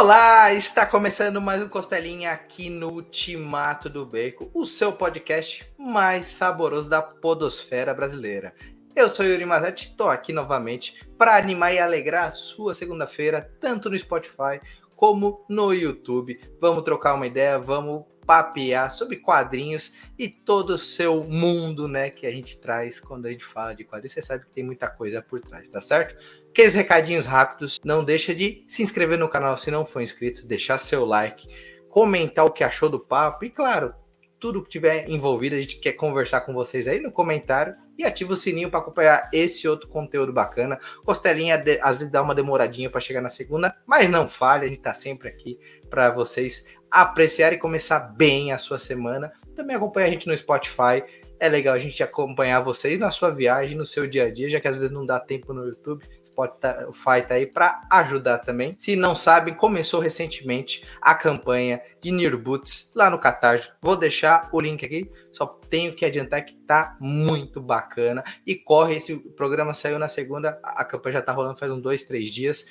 [0.00, 6.26] Olá, está começando mais um Costelinha aqui no Ultimato do Bacon, o seu podcast mais
[6.26, 8.54] saboroso da podosfera brasileira.
[8.94, 13.90] Eu sou Yuri Mazetti, estou aqui novamente para animar e alegrar a sua segunda-feira, tanto
[13.90, 14.60] no Spotify
[14.94, 16.38] como no YouTube.
[16.60, 22.26] Vamos trocar uma ideia, vamos papear sobre quadrinhos e todo o seu mundo, né, que
[22.26, 24.12] a gente traz quando a gente fala de quadrinhos.
[24.12, 26.14] Você sabe que tem muita coisa por trás, tá certo?
[26.50, 30.76] Aqueles recadinhos rápidos, não deixa de se inscrever no canal se não for inscrito, deixar
[30.76, 31.48] seu like,
[31.88, 33.94] comentar o que achou do papo e, claro,
[34.38, 38.32] tudo que tiver envolvido, a gente quer conversar com vocês aí no comentário e ativa
[38.32, 40.78] o sininho para acompanhar esse outro conteúdo bacana.
[41.04, 44.80] Costelinha às vezes dá uma demoradinha para chegar na segunda, mas não falha, a gente
[44.80, 45.58] tá sempre aqui
[45.90, 49.32] para vocês apreciar e começar bem a sua semana.
[49.54, 51.04] Também acompanha a gente no Spotify.
[51.40, 54.60] É legal a gente acompanhar vocês na sua viagem, no seu dia a dia, já
[54.60, 56.04] que às vezes não dá tempo no YouTube.
[56.24, 58.74] Spotify tá aí para ajudar também.
[58.76, 63.70] Se não sabem, começou recentemente a campanha de Near Boots lá no Catarse.
[63.80, 68.24] Vou deixar o link aqui, só tenho que adiantar que tá muito bacana.
[68.46, 72.02] E corre, esse programa saiu na segunda, a campanha já tá rolando faz uns dois,
[72.04, 72.66] três dias.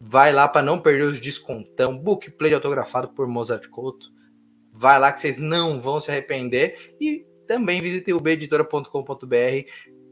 [0.00, 1.98] Vai lá para não perder os descontão.
[1.98, 4.10] Book Play autografado por Mozart Couto.
[4.72, 6.94] Vai lá que vocês não vão se arrepender.
[6.98, 9.68] E também visite ubeditora.com.br.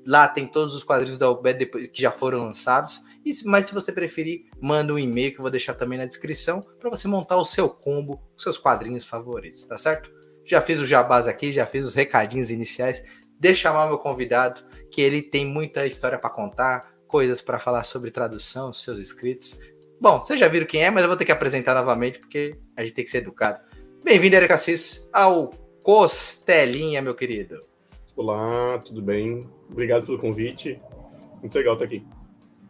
[0.06, 3.00] Lá tem todos os quadrinhos da UB que já foram lançados.
[3.45, 6.91] Mas se você preferir, manda um e-mail que eu vou deixar também na descrição para
[6.91, 10.11] você montar o seu combo, os seus quadrinhos favoritos, tá certo?
[10.45, 13.05] Já fiz o jabás aqui, já fiz os recadinhos iniciais.
[13.39, 18.11] Deixa chamar meu convidado, que ele tem muita história para contar, coisas para falar sobre
[18.11, 19.61] tradução, seus escritos.
[20.01, 22.83] Bom, vocês já viram quem é, mas eu vou ter que apresentar novamente porque a
[22.83, 23.65] gente tem que ser educado.
[24.05, 25.51] Bem-vindo, Eric Assis, ao
[25.83, 27.65] Costelinha, meu querido.
[28.15, 29.51] Olá, tudo bem?
[29.69, 30.81] Obrigado pelo convite.
[31.41, 32.07] Muito legal estar aqui.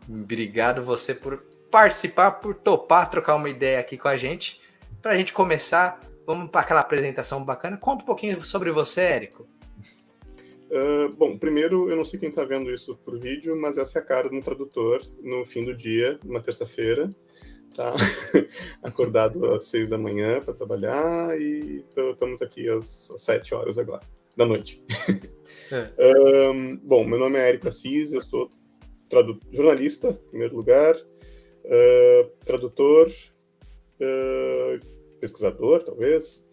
[0.08, 4.58] Obrigado você por participar, por topar, trocar uma ideia aqui com a gente.
[5.02, 7.76] Para a gente começar, vamos para aquela apresentação bacana.
[7.76, 9.46] Conta um pouquinho sobre você, Érico.
[10.70, 14.02] Uh, bom, primeiro, eu não sei quem está vendo isso por vídeo, mas essa é
[14.02, 17.14] a cara de um tradutor no fim do dia, uma terça-feira,
[17.74, 17.94] tá?
[18.82, 24.02] Acordado às seis da manhã para trabalhar e estamos aqui às, às sete horas agora,
[24.36, 24.82] da noite.
[25.70, 26.50] É.
[26.50, 28.50] um, bom, meu nome é Érico Assis, eu sou
[29.52, 33.06] jornalista, em primeiro lugar, uh, tradutor,
[34.00, 34.80] uh,
[35.20, 36.48] pesquisador, talvez,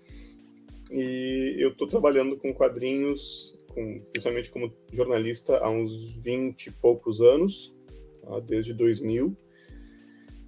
[0.92, 7.20] e eu estou trabalhando com quadrinhos com, principalmente como jornalista há uns 20 e poucos
[7.22, 7.76] anos,
[8.22, 8.40] tá?
[8.40, 9.38] desde 2000.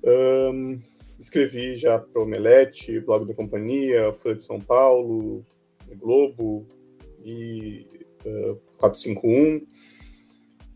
[0.03, 0.79] Um,
[1.19, 5.45] escrevi já para o Omelete, Blog da Companhia, Folha de São Paulo,
[5.97, 6.65] Globo
[7.23, 7.85] e
[8.25, 9.67] uh, 451.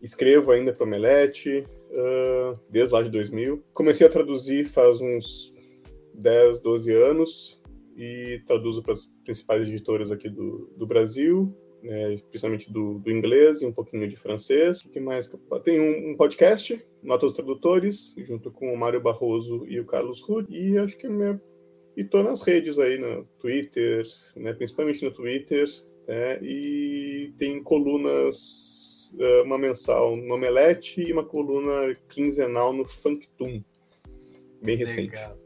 [0.02, 3.64] Escrevo ainda para o Omelete, uh, desde lá de 2000.
[3.72, 5.54] Comecei a traduzir faz uns
[6.14, 7.62] 10, 12 anos
[7.96, 13.62] e traduzo para as principais editoras aqui do, do Brasil né, principalmente do, do, inglês
[13.62, 14.80] e um pouquinho de francês.
[14.82, 15.30] O que mais?
[15.64, 20.46] Tem um, um podcast, Notas Tradutores, junto com o Mário Barroso e o Carlos Rudd,
[20.50, 21.40] e acho que minha...
[21.96, 24.06] e tô nas redes aí, no Twitter,
[24.36, 25.66] né, principalmente no Twitter,
[26.06, 33.62] né, e tem colunas, eh, uma mensal no Omelete e uma coluna quinzenal no Funktum,
[34.62, 35.16] bem recente.
[35.16, 35.41] Legal.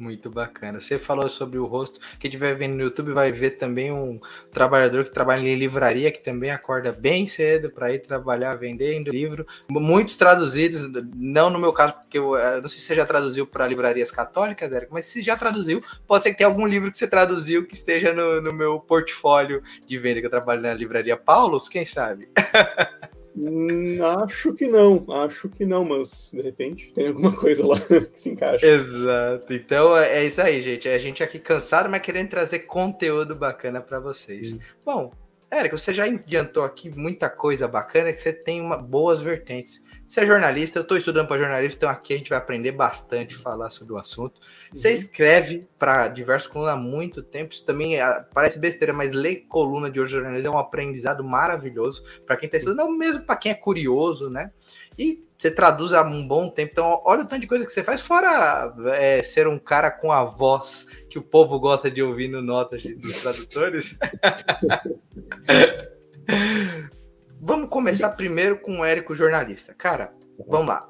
[0.00, 0.80] Muito bacana.
[0.80, 2.00] Você falou sobre o rosto.
[2.18, 4.18] Quem estiver vendo no YouTube vai ver também um
[4.50, 9.46] trabalhador que trabalha em livraria, que também acorda bem cedo para ir trabalhar vendendo livro.
[9.68, 13.46] Muitos traduzidos, não no meu caso, porque eu, eu não sei se você já traduziu
[13.46, 16.96] para livrarias católicas, Érico, mas se já traduziu, pode ser que tenha algum livro que
[16.96, 21.14] você traduziu que esteja no, no meu portfólio de venda, que eu trabalho na livraria
[21.14, 22.26] Paulos, quem sabe?
[23.42, 28.20] Hum, acho que não, acho que não, mas de repente tem alguma coisa lá que
[28.20, 28.66] se encaixa.
[28.66, 29.54] Exato.
[29.54, 30.86] Então é, é isso aí, gente.
[30.86, 34.50] É a gente aqui cansado, mas querendo trazer conteúdo bacana para vocês.
[34.50, 34.60] Sim.
[34.84, 35.10] Bom,
[35.50, 39.82] Érico, você já adiantou aqui muita coisa bacana que você tem uma, boas vertentes.
[40.10, 43.36] Você é jornalista, eu estou estudando para jornalista, então aqui a gente vai aprender bastante
[43.36, 44.40] falar sobre o assunto.
[44.74, 44.94] Você uhum.
[44.94, 49.88] escreve para diversos colunas há muito tempo, isso também é, parece besteira, mas ler coluna
[49.88, 53.54] de hoje jornalismo é um aprendizado maravilhoso para quem está estudando, mesmo para quem é
[53.54, 54.50] curioso, né?
[54.98, 57.84] E você traduz há um bom tempo, então olha o tanto de coisa que você
[57.84, 62.26] faz, fora é, ser um cara com a voz que o povo gosta de ouvir
[62.26, 63.96] no Notas dos Tradutores.
[67.42, 69.72] Vamos começar primeiro com o Érico, jornalista.
[69.72, 70.12] Cara,
[70.46, 70.86] vamos lá.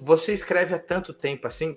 [0.00, 1.76] Você escreve há tanto tempo assim,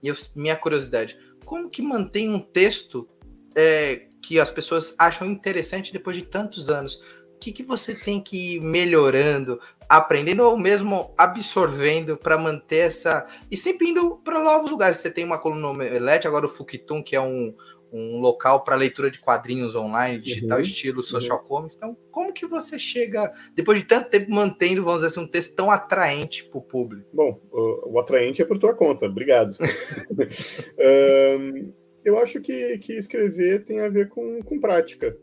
[0.00, 3.08] e eu, minha curiosidade, como que mantém um texto
[3.56, 7.02] é, que as pessoas acham interessante depois de tantos anos?
[7.40, 9.58] que, que você tem que ir melhorando,
[9.88, 13.26] aprendendo ou mesmo absorvendo para manter essa.
[13.50, 14.98] E sempre indo para novos lugares.
[14.98, 17.56] Você tem uma coluna no Omelete, agora o Fukitum, que é um,
[17.92, 21.48] um local para leitura de quadrinhos online, digital, uhum, estilo social uhum.
[21.48, 21.76] comics.
[21.76, 25.54] Então, como que você chega, depois de tanto tempo mantendo, vamos dizer assim, um texto
[25.54, 27.08] tão atraente para o público?
[27.12, 29.56] Bom, o, o, atraente é por tua conta, obrigado.
[30.78, 31.72] um,
[32.04, 35.16] eu acho que, que escrever tem a ver com, com prática.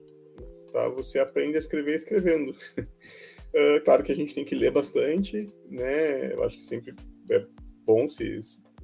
[0.71, 0.89] Tá?
[0.89, 2.51] Você aprende a escrever escrevendo.
[2.79, 6.33] uh, claro que a gente tem que ler bastante, né?
[6.33, 6.93] Eu acho que sempre
[7.31, 7.45] é
[7.85, 8.39] bom se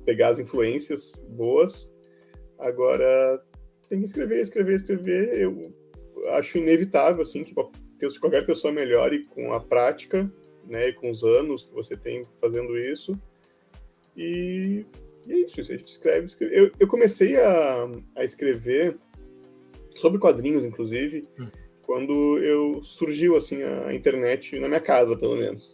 [0.06, 1.96] pegar as influências boas.
[2.60, 3.44] Agora,
[3.94, 5.40] tem que escrever, escrever, escrever.
[5.40, 5.72] Eu
[6.30, 7.54] acho inevitável, assim, que
[8.20, 10.32] qualquer pessoa melhore com a prática,
[10.66, 13.18] né, e com os anos que você tem fazendo isso.
[14.18, 14.84] E,
[15.28, 16.58] e é isso, a gente escreve, escreve.
[16.58, 18.98] Eu, eu comecei a, a escrever
[19.96, 21.48] sobre quadrinhos, inclusive, hum.
[21.84, 25.72] quando eu surgiu, assim, a internet na minha casa, pelo menos.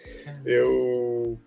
[0.44, 1.38] eu,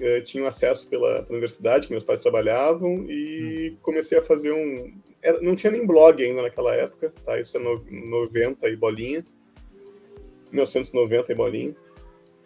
[0.00, 3.76] eu tinha acesso pela, pela universidade, que meus pais trabalhavam, e hum.
[3.82, 7.40] comecei a fazer um, era, não tinha nem blog ainda naquela época, tá?
[7.40, 9.24] Isso é no, 90 e bolinha.
[10.52, 11.76] 1990 e bolinha.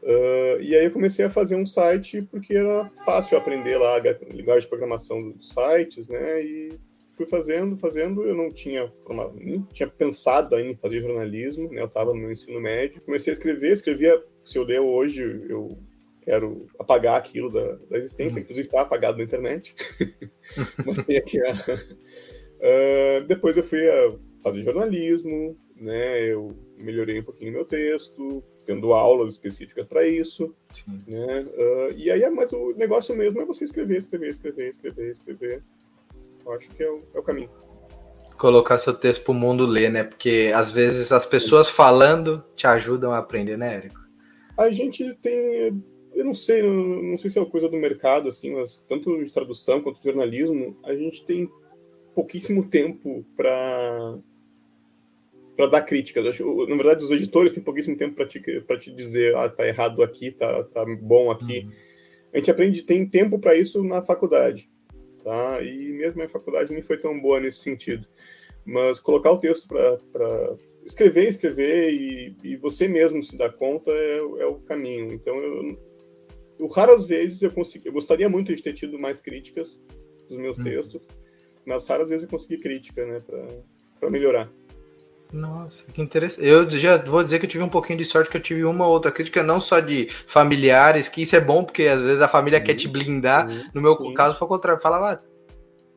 [0.02, 4.34] Uh, e aí eu comecei a fazer um site porque era fácil aprender lá a
[4.34, 6.42] linguagem de programação dos sites, né?
[6.42, 6.72] E
[7.12, 8.22] fui fazendo, fazendo.
[8.22, 11.82] Eu não tinha formado, nem tinha pensado ainda em fazer jornalismo, né?
[11.82, 13.02] Eu estava no meu ensino médio.
[13.02, 14.22] Comecei a escrever, escrevia.
[14.42, 15.78] Se eu ler hoje, eu
[16.22, 18.42] quero apagar aquilo da, da existência, uhum.
[18.42, 19.74] inclusive está apagado na internet.
[20.84, 21.54] Mas tem aqui a,
[22.60, 24.12] Uh, depois eu fui a
[24.42, 26.22] fazer jornalismo, né?
[26.24, 31.02] Eu melhorei um pouquinho meu texto, tendo aulas específicas para isso, Sim.
[31.06, 31.42] né?
[31.42, 35.62] Uh, e aí, mas o negócio mesmo é você escrever, escrever, escrever, escrever, escrever.
[36.44, 37.50] Eu acho que é o, é o caminho.
[38.36, 40.04] Colocar seu texto para o mundo ler, né?
[40.04, 44.00] Porque às vezes as pessoas falando te ajudam a aprender, né, Érico?
[44.56, 45.82] A gente tem
[46.12, 49.22] eu não sei, não, não sei se é uma coisa do mercado, assim, mas tanto
[49.22, 51.48] de tradução quanto de jornalismo, a gente tem
[52.14, 54.18] pouquíssimo tempo para
[55.56, 56.38] para dar críticas.
[56.40, 60.30] Na verdade, os editores têm pouquíssimo tempo para te, te dizer, ah, tá errado aqui,
[60.30, 61.60] tá, tá bom aqui.
[61.60, 61.70] Uhum.
[62.32, 64.70] A gente aprende, tem tempo para isso na faculdade,
[65.22, 65.62] tá?
[65.62, 68.06] E mesmo a faculdade nem foi tão boa nesse sentido.
[68.64, 74.18] Mas colocar o texto para escrever, escrever e, e, você mesmo se dar conta é,
[74.18, 75.12] é o caminho.
[75.12, 75.78] Então, eu,
[76.58, 79.82] eu, raras vezes eu consegui, eu gostaria muito de ter tido mais críticas
[80.28, 80.64] dos meus uhum.
[80.64, 81.02] textos,
[81.66, 83.22] nas raras vezes eu consegui crítica, né,
[83.98, 84.48] para melhorar.
[85.32, 86.46] Nossa, que interessante.
[86.46, 88.86] Eu já vou dizer que eu tive um pouquinho de sorte que eu tive uma
[88.86, 92.58] outra crítica, não só de familiares, que isso é bom, porque às vezes a família
[92.58, 93.48] sim, quer te blindar.
[93.48, 94.12] Sim, no meu sim.
[94.12, 94.82] caso foi o contrário.
[94.82, 95.29] Falava, ah,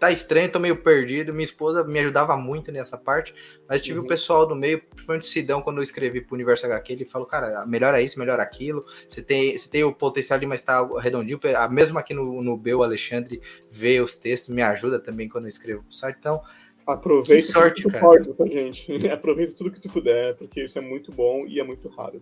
[0.04, 1.34] tá estranho, tô meio perdido.
[1.34, 3.34] Minha esposa me ajudava muito nessa parte,
[3.68, 4.06] mas tive uhum.
[4.06, 7.26] o pessoal do meio, principalmente o Sidão, quando eu escrevi pro Universo HQ, ele falou,
[7.26, 8.86] cara, melhora isso, melhora aquilo.
[9.08, 11.40] Você tem, você tem o potencial ali, mas tá redondinho.
[11.72, 13.42] Mesmo aqui no, no B, o Alexandre
[13.72, 16.18] vê os textos, me ajuda também quando eu escrevo pro site.
[16.20, 16.42] Então,
[16.86, 18.92] Aproveita sorte, tudo que tu pode, tá, gente.
[19.08, 22.22] Aproveita tudo que tu puder, porque isso é muito bom e é muito raro.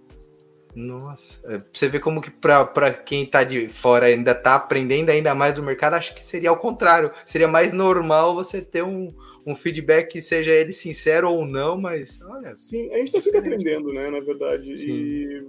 [0.73, 5.35] Nossa, é, você vê como que para quem tá de fora ainda tá aprendendo ainda
[5.35, 7.11] mais do mercado, acho que seria ao contrário.
[7.25, 9.13] Seria mais normal você ter um,
[9.45, 12.55] um feedback que seja ele sincero ou não, mas olha.
[12.55, 14.77] Sim, a gente tá sempre aprendendo, né, na verdade.
[14.77, 14.91] Sim.
[14.91, 15.47] E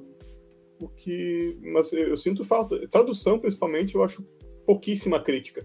[0.81, 1.57] o que.
[1.63, 2.87] Mas eu sinto falta.
[2.89, 4.27] Tradução, principalmente, eu acho
[4.67, 5.65] pouquíssima crítica.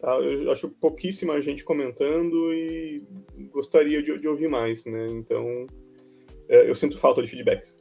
[0.00, 0.16] Tá?
[0.18, 3.02] Eu acho pouquíssima gente comentando e
[3.52, 5.06] gostaria de, de ouvir mais, né?
[5.10, 5.66] Então,
[6.48, 7.78] é, eu sinto falta de feedbacks.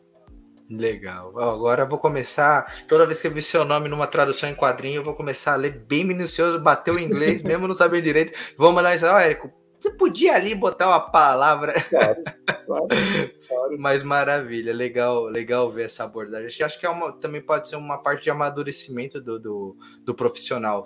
[0.69, 1.39] Legal.
[1.39, 2.85] Agora eu vou começar.
[2.87, 5.55] Toda vez que eu vi seu nome numa tradução em quadrinho, eu vou começar a
[5.55, 8.33] ler bem minucioso, bater o inglês, mesmo não saber direito.
[8.55, 9.05] Vou mandar isso.
[9.05, 11.73] Ó, oh, Érico, você podia ali botar uma palavra.
[11.73, 12.23] Claro,
[12.65, 12.87] claro,
[13.47, 13.77] claro.
[13.79, 16.63] Mas maravilha, legal, legal ver essa abordagem.
[16.63, 20.83] Acho que é uma, também pode ser uma parte de amadurecimento do, do, do profissional.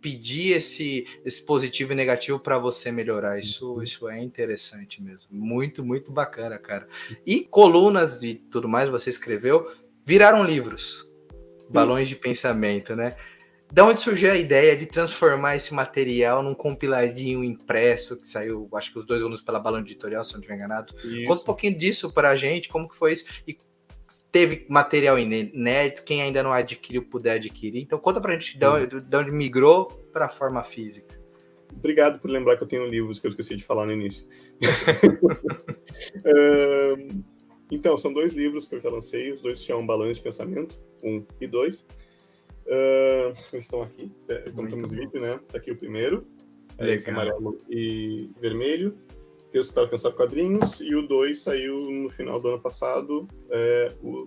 [0.00, 3.38] Pedir esse, esse positivo e negativo para você melhorar.
[3.38, 5.28] Isso, isso é interessante mesmo.
[5.30, 6.88] Muito, muito bacana, cara.
[7.24, 9.70] E colunas e tudo mais, você escreveu,
[10.04, 11.06] viraram livros.
[11.70, 13.16] Balões de pensamento, né?
[13.72, 18.92] Da onde surgiu a ideia de transformar esse material num compiladinho impresso que saiu, acho
[18.92, 20.94] que os dois volumes pela Balão Editorial, se não estiver enganado.
[21.02, 21.26] Isso.
[21.26, 23.56] Conta um pouquinho disso para a gente, como que foi isso e
[24.30, 27.80] teve material inédito, quem ainda não adquiriu puder adquirir.
[27.80, 31.18] Então conta para a gente de onde, de onde migrou para a forma física.
[31.74, 34.26] Obrigado por lembrar que eu tenho livros que eu esqueci de falar no início.
[37.70, 40.78] então, são dois livros que eu já lancei, os dois se chamam Balões de Pensamento,
[41.02, 41.86] um e dois.
[42.66, 45.40] Uh, eles estão aqui, é, como estamos vídeo, né?
[45.48, 46.26] Tá aqui o primeiro,
[46.78, 48.96] é esse amarelo e vermelho.
[49.50, 54.26] Texto para Alcançar Quadrinhos, e o 2 saiu no final do ano passado, é, o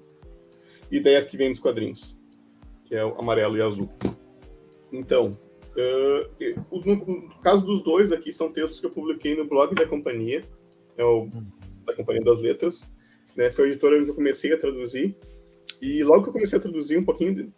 [0.91, 2.15] Ideias que Vêm dos Quadrinhos,
[2.83, 3.89] que é o amarelo e azul.
[4.91, 5.35] Então,
[5.75, 10.43] uh, no, caso dos dois aqui, são textos que eu publiquei no blog da companhia,
[10.95, 11.27] é o,
[11.85, 12.87] da Companhia das Letras,
[13.35, 15.17] né, foi a editora onde eu comecei a traduzir,
[15.81, 17.51] e logo que eu comecei a traduzir um pouquinho,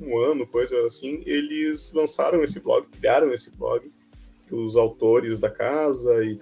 [0.00, 3.90] um ano, coisa assim, eles lançaram esse blog, criaram esse blog,
[4.50, 6.36] os autores da casa e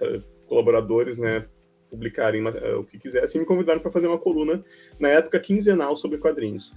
[0.47, 1.47] colaboradores, né,
[1.89, 4.63] publicarem o que quisessem, me convidaram para fazer uma coluna,
[4.99, 6.73] na época quinzenal, sobre quadrinhos.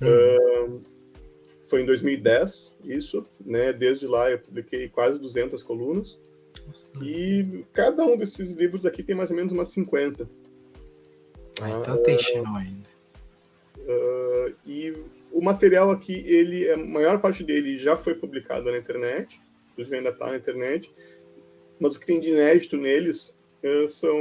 [0.00, 0.76] Uhum.
[0.76, 0.82] Uh,
[1.68, 3.72] foi em 2010, isso, né?
[3.72, 6.20] Desde lá eu publiquei quase 200 colunas.
[6.66, 10.28] Nossa, e cada um desses livros aqui tem mais ou menos umas 50.
[11.60, 12.88] Ah, então uh, tem chão ainda.
[13.80, 14.94] Uh, e
[15.32, 19.40] o material aqui, ele, a maior parte dele já foi publicado na internet,
[19.72, 20.92] inclusive ainda está na internet,
[21.78, 24.18] mas o que tem de inédito neles uh, são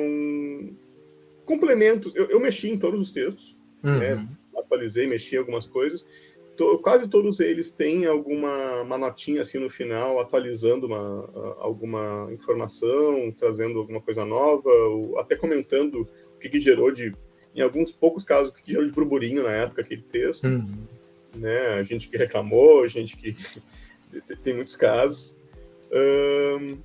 [1.45, 2.13] complementos.
[2.15, 3.97] Eu, eu, mexi em todos os textos, uhum.
[3.97, 4.27] né?
[4.55, 6.07] atualizei, mexi em algumas coisas.
[6.55, 13.31] To, quase todos eles têm alguma uma notinha assim no final, atualizando uma, alguma informação,
[13.31, 17.15] trazendo alguma coisa nova, ou até comentando o que, que gerou de,
[17.55, 20.45] em alguns poucos casos, o que, que gerou de burburinho na época aquele texto.
[20.45, 20.96] Uhum.
[21.35, 21.67] Né?
[21.73, 23.35] A gente que reclamou, gente que
[24.41, 25.37] tem muitos casos.
[25.91, 26.77] Um,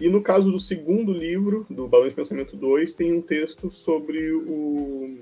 [0.00, 4.32] e no caso do segundo livro, do Balão de Pensamento 2, tem um texto sobre
[4.32, 5.18] o.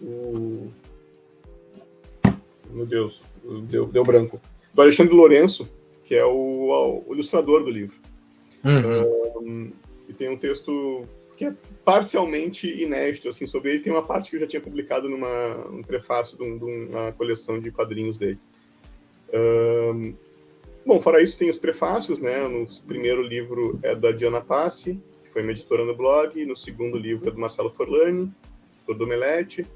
[0.00, 0.72] o
[2.70, 3.24] meu Deus,
[3.68, 4.40] deu, deu branco.
[4.72, 5.68] Do Alexandre Lourenço,
[6.04, 7.98] que é o, o ilustrador do livro.
[8.64, 9.42] Uhum.
[9.42, 9.72] Um,
[10.08, 11.54] e tem um texto que é
[11.88, 13.80] parcialmente inédito, assim, sobre ele.
[13.80, 17.12] Tem uma parte que eu já tinha publicado numa um prefácio de, um, de uma
[17.12, 18.38] coleção de quadrinhos dele.
[19.32, 20.12] Um,
[20.84, 22.46] bom, fora isso, tem os prefácios, né?
[22.46, 26.44] No primeiro livro é da Diana Passi, que foi minha editora no blog.
[26.44, 28.30] No segundo livro é do Marcelo Forlani,
[28.74, 29.66] editor do Omelete.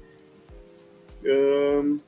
[1.25, 1.99] Um,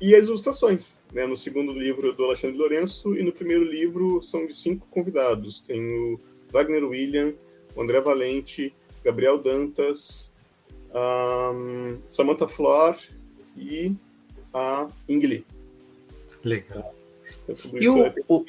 [0.00, 1.24] e as ilustrações, né?
[1.24, 5.60] No segundo livro do Alexandre Lourenço e no primeiro livro são de cinco convidados.
[5.60, 7.32] Tem o Wagner William,
[7.76, 10.32] o André Valente, Gabriel Dantas,
[10.94, 12.96] um, Samantha Flor
[13.56, 13.94] e
[14.52, 15.44] a Ingli.
[16.42, 16.94] Legal.
[17.48, 18.44] Então, e o, o...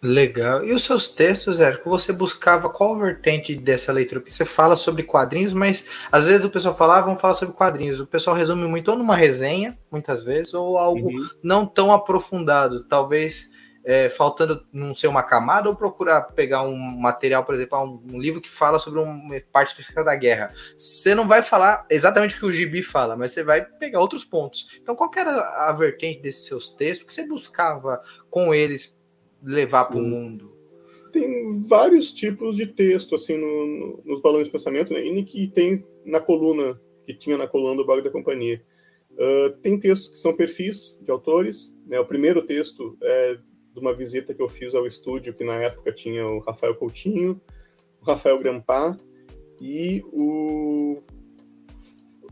[0.00, 0.64] Legal.
[0.64, 4.20] E os seus textos, Érico, você buscava qual vertente dessa leitura?
[4.20, 7.54] Porque você fala sobre quadrinhos, mas às vezes o pessoal fala, ah, vamos falar sobre
[7.54, 8.00] quadrinhos.
[8.00, 11.28] O pessoal resume muito ou numa resenha, muitas vezes, ou algo uhum.
[11.42, 12.84] não tão aprofundado.
[12.84, 13.53] Talvez
[13.84, 18.18] é, faltando não ser uma camada ou procurar pegar um material, por exemplo, um, um,
[18.18, 20.54] livro que fala sobre uma parte específica da guerra.
[20.76, 24.24] Você não vai falar exatamente o que o Gibi fala, mas você vai pegar outros
[24.24, 24.68] pontos.
[24.80, 28.00] Então, qual era a vertente desses seus textos que você buscava
[28.30, 28.98] com eles
[29.42, 30.54] levar para o mundo?
[31.12, 35.04] Tem vários tipos de texto assim no, no, nos balões de pensamento, né?
[35.04, 38.62] e que tem na coluna que tinha na coluna do blog da companhia.
[39.12, 41.72] Uh, tem textos que são perfis de autores.
[41.86, 42.00] Né?
[42.00, 43.38] O primeiro texto é
[43.74, 47.40] de uma visita que eu fiz ao estúdio, que na época tinha o Rafael Coutinho,
[48.00, 48.96] o Rafael Grampá
[49.60, 51.02] e o,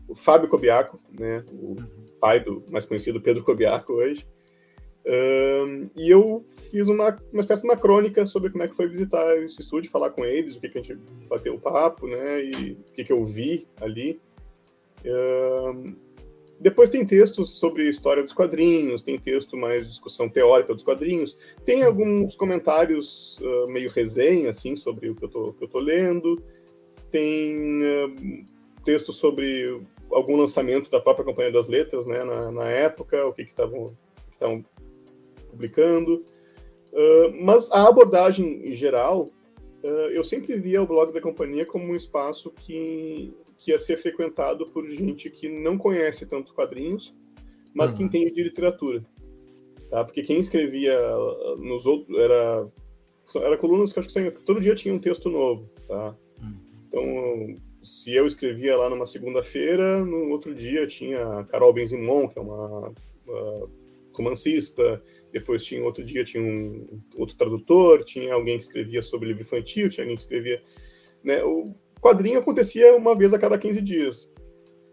[0.07, 1.75] o Fábio Cobiaco, né, o
[2.19, 4.25] pai do mais conhecido Pedro Cobiaco hoje.
[5.05, 8.87] Um, e eu fiz uma, uma espécie de uma crônica sobre como é que foi
[8.87, 10.97] visitar esse estúdio, falar com eles, o que, que a gente
[11.27, 14.21] bateu o papo, né, e o que, que eu vi ali.
[15.05, 15.93] Um,
[16.59, 21.83] depois tem textos sobre história dos quadrinhos, tem texto mais discussão teórica dos quadrinhos, tem
[21.83, 26.41] alguns comentários uh, meio resenha, assim, sobre o que eu tô, que eu tô lendo,
[27.11, 28.45] tem uh,
[28.85, 29.81] texto sobre
[30.11, 33.95] algum lançamento da própria Companhia das Letras, né, na, na época, o que estavam
[35.49, 36.21] publicando.
[36.91, 39.31] Uh, mas a abordagem em geral,
[40.13, 43.33] eu sempre via o blog da companhia como um espaço que
[43.63, 47.15] que ia ser frequentado por gente que não conhece tantos quadrinhos,
[47.73, 47.97] mas uhum.
[47.97, 49.05] que entende de literatura.
[49.89, 50.03] Tá?
[50.03, 50.95] Porque quem escrevia
[51.59, 52.67] nos outros era
[53.37, 56.13] era colunas que acho que todo dia tinha um texto novo, tá?
[56.41, 56.57] Uhum.
[56.87, 62.37] Então, se eu escrevia lá numa segunda-feira, no outro dia tinha a Carol Benzimon, que
[62.37, 62.93] é uma,
[63.25, 63.69] uma
[64.11, 65.01] romancista,
[65.31, 69.89] depois tinha outro dia tinha um outro tradutor, tinha alguém que escrevia sobre livro infantil,
[69.89, 70.61] tinha alguém que escrevia,
[71.23, 74.31] né, o, quadrinho acontecia uma vez a cada 15 dias.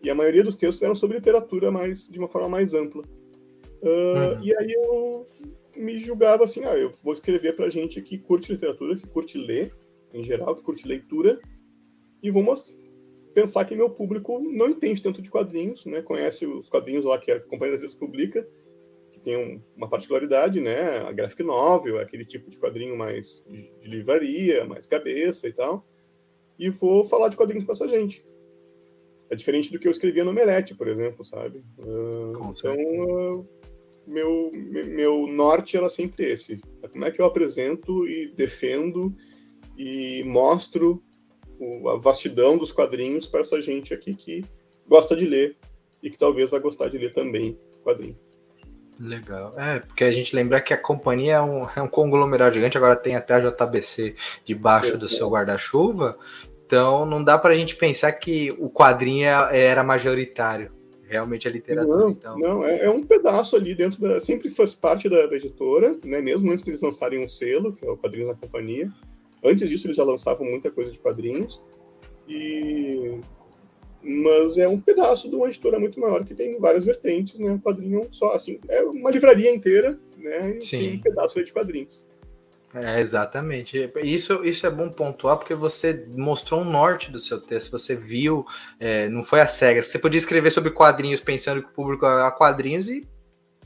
[0.03, 3.03] E a maioria dos textos eram sobre literatura, mas de uma forma mais ampla.
[3.83, 4.41] Uh, uhum.
[4.43, 5.27] E aí eu
[5.77, 9.75] me julgava assim, ah, eu vou escrever pra gente que curte literatura, que curte ler,
[10.15, 11.41] em geral, que curte leitura,
[12.23, 12.79] e vamos
[13.35, 16.03] pensar que meu público não entende tanto de quadrinhos, né?
[16.03, 18.47] Conhece os quadrinhos lá que a Companhia das Vezes publica,
[19.13, 20.99] que tem um, uma particularidade, né?
[20.99, 25.53] A graphic novel, é aquele tipo de quadrinho mais de, de livraria, mais cabeça e
[25.53, 25.87] tal.
[26.61, 28.23] E vou falar de quadrinhos para essa gente.
[29.31, 31.65] É diferente do que eu escrevia no Omelete, por exemplo, sabe?
[31.79, 33.49] Uh, então, uh,
[34.07, 36.61] meu, meu norte era sempre esse.
[36.93, 39.15] Como é que eu apresento e defendo
[39.75, 41.03] e mostro
[41.89, 44.45] a vastidão dos quadrinhos para essa gente aqui que
[44.87, 45.57] gosta de ler
[46.03, 48.19] e que talvez vai gostar de ler também quadrinho.
[48.99, 49.55] Legal.
[49.59, 52.95] É, porque a gente lembra que a companhia é um, é um conglomerado gigante, agora
[52.95, 54.15] tem até a JBC
[54.45, 56.19] debaixo é, do seu guarda-chuva,
[56.71, 60.71] então não dá para a gente pensar que o quadrinho é, era majoritário.
[61.09, 62.39] Realmente a literatura, não, então.
[62.39, 64.21] Não, é, é, um pedaço ali dentro da.
[64.21, 66.21] Sempre faz parte da, da editora, né?
[66.21, 68.89] Mesmo antes de eles lançarem um selo, que é o Quadrinhos da Companhia.
[69.43, 71.61] Antes disso, eles já lançavam muita coisa de quadrinhos.
[72.29, 73.19] E
[74.01, 77.51] mas é um pedaço de uma editora muito maior que tem várias vertentes, né?
[77.51, 80.59] Um quadrinho só, assim, é uma livraria inteira, né?
[80.59, 80.79] E Sim.
[80.79, 82.05] tem um pedaço de quadrinhos.
[82.75, 83.91] É, exatamente.
[84.03, 87.71] Isso, isso é bom pontuar porque você mostrou um norte do seu texto.
[87.73, 88.47] Você viu,
[88.79, 89.83] é, não foi a cega.
[89.83, 93.09] Você podia escrever sobre quadrinhos pensando que o público é quadrinhos e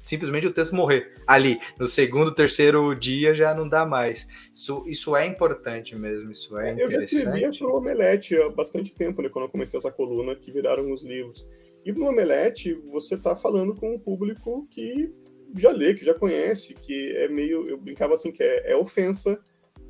[0.03, 1.59] simplesmente o texto morrer ali.
[1.79, 4.27] No segundo, terceiro dia já não dá mais.
[4.55, 8.93] Isso, isso é importante mesmo, isso é, Eu já escrevia para o Omelete há bastante
[8.93, 11.47] tempo, né, quando eu comecei essa coluna, que viraram os livros.
[11.85, 15.13] E no Omelete, você está falando com um público que
[15.57, 17.69] já lê, que já conhece, que é meio...
[17.69, 19.39] Eu brincava assim, que é, é ofensa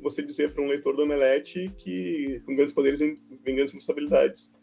[0.01, 4.53] você dizer para um leitor do Omelete que com grandes poderes vem, vem grandes responsabilidades.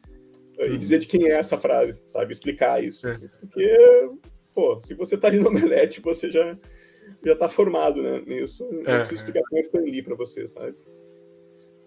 [0.58, 0.78] E uhum.
[0.78, 2.32] dizer de quem é essa frase, sabe?
[2.32, 3.08] Explicar isso.
[3.08, 3.18] É.
[3.40, 4.10] Porque
[4.54, 6.56] pô, se você tá ali no Omelete, você já,
[7.24, 8.70] já tá formado né, nisso.
[8.70, 10.76] Não é, preciso explicar com Stan Lee pra você, sabe?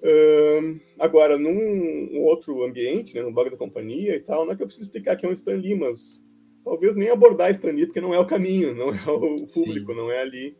[0.03, 4.61] Uh, agora, num outro ambiente, né, no blog da companhia e tal, não é que
[4.61, 6.23] eu preciso explicar que é um Stan Lee, mas
[6.65, 9.97] talvez nem abordar Stan Lee, porque não é o caminho, não é o público, Sim.
[9.97, 10.57] não é ali.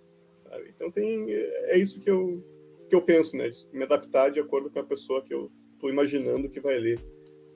[0.47, 0.71] Sabe?
[0.73, 2.45] Então tem, é isso que eu,
[2.87, 3.49] que eu penso, né?
[3.73, 6.99] Me adaptar de acordo com a pessoa que eu estou imaginando que vai ler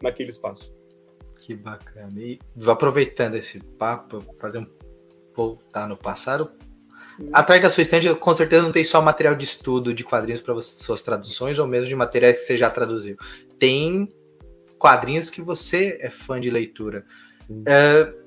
[0.01, 0.75] naquele espaço.
[1.37, 2.11] Que bacana.
[2.17, 4.67] E aproveitando esse papo, fazer um
[5.33, 6.51] voltar no passado.
[7.31, 10.59] Atrás da sua estande, com certeza não tem só material de estudo de quadrinhos para
[10.61, 13.15] suas traduções ou mesmo de materiais que você já traduziu.
[13.57, 14.09] Tem
[14.77, 17.05] quadrinhos que você é fã de leitura.
[17.49, 18.18] Uh,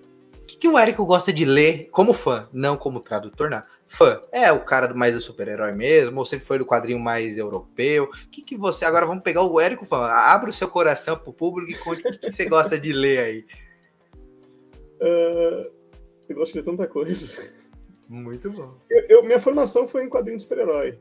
[0.62, 3.64] que o Érico gosta de ler como fã, não como tradutor, não.
[3.88, 8.04] Fã, é o cara mais do super-herói mesmo, ou sempre foi do quadrinho mais europeu?
[8.04, 8.84] O que, que você.
[8.84, 12.04] Agora vamos pegar o Érico fã, abre o seu coração pro público e conte o
[12.04, 13.46] que, que você gosta de ler aí.
[15.00, 15.72] Uh,
[16.30, 17.42] eu gosto de ler tanta coisa.
[18.08, 18.72] Muito bom.
[18.88, 20.96] Eu, eu, minha formação foi em quadrinho de super-herói.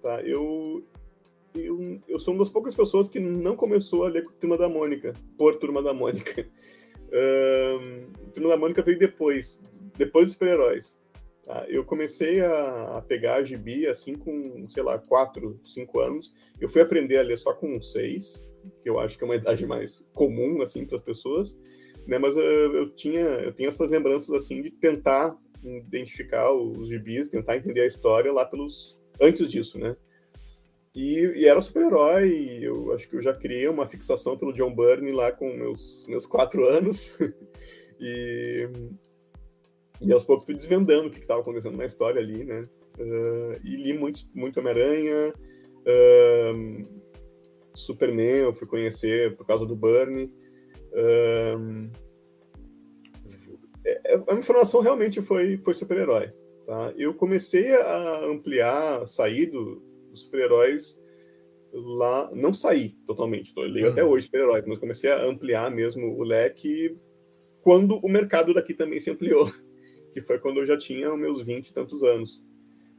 [0.00, 0.22] Tá?
[0.22, 0.82] Eu,
[1.54, 5.12] eu, eu sou uma das poucas pessoas que não começou a ler Turma da Mônica,
[5.36, 6.48] por Turma da Mônica.
[7.12, 9.62] Um, Turma da Mônica veio depois,
[9.96, 11.00] depois dos super-heróis.
[11.44, 11.66] Tá?
[11.68, 16.34] Eu comecei a, a pegar a gibi assim com, sei lá, 4, 5 anos.
[16.60, 18.48] Eu fui aprender a ler só com 6,
[18.80, 21.56] que eu acho que é uma idade mais comum assim para as pessoas.
[22.06, 22.18] Né?
[22.18, 27.56] Mas uh, eu tinha, eu tenho essas lembranças assim de tentar identificar os gibis, tentar
[27.56, 29.96] entender a história lá pelos antes disso, né?
[30.94, 35.10] E, e era super-herói, eu acho que eu já criei uma fixação pelo John Byrne
[35.10, 37.18] lá com meus, meus quatro anos.
[37.98, 38.68] e,
[40.00, 42.68] e aos poucos fui desvendando o que estava acontecendo na história ali, né?
[42.96, 45.34] Uh, e li muito, muito Homem-Aranha,
[45.80, 47.02] uh,
[47.74, 50.32] Superman eu fui conhecer por causa do Byrne.
[50.92, 51.90] Uh,
[54.28, 56.32] a minha formação realmente foi, foi super-herói.
[56.64, 56.94] Tá?
[56.96, 59.82] Eu comecei a ampliar, sair do,
[60.14, 61.02] os super-heróis
[61.72, 62.30] lá.
[62.32, 63.92] Não saí totalmente, eu leio uhum.
[63.92, 66.96] até hoje super-heróis, mas comecei a ampliar mesmo o leque
[67.60, 69.50] quando o mercado daqui também se ampliou,
[70.12, 72.42] que foi quando eu já tinha meus 20 e tantos anos.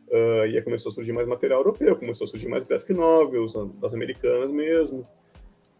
[0.07, 3.53] Uh, e aí começou a surgir mais material europeu, começou a surgir mais graphic novels,
[3.79, 5.07] das americanas mesmo.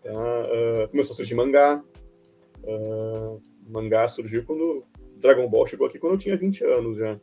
[0.04, 0.12] Tá?
[0.12, 1.84] Uh, começou a surgir mangá.
[2.64, 4.84] Uh, mangá surgiu quando
[5.18, 7.16] Dragon Ball chegou aqui quando eu tinha 20 anos já.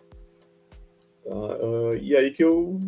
[1.25, 1.99] Tá?
[2.01, 2.81] e aí que eu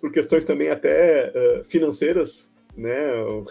[0.00, 2.94] por questões também até uh, financeiras, né,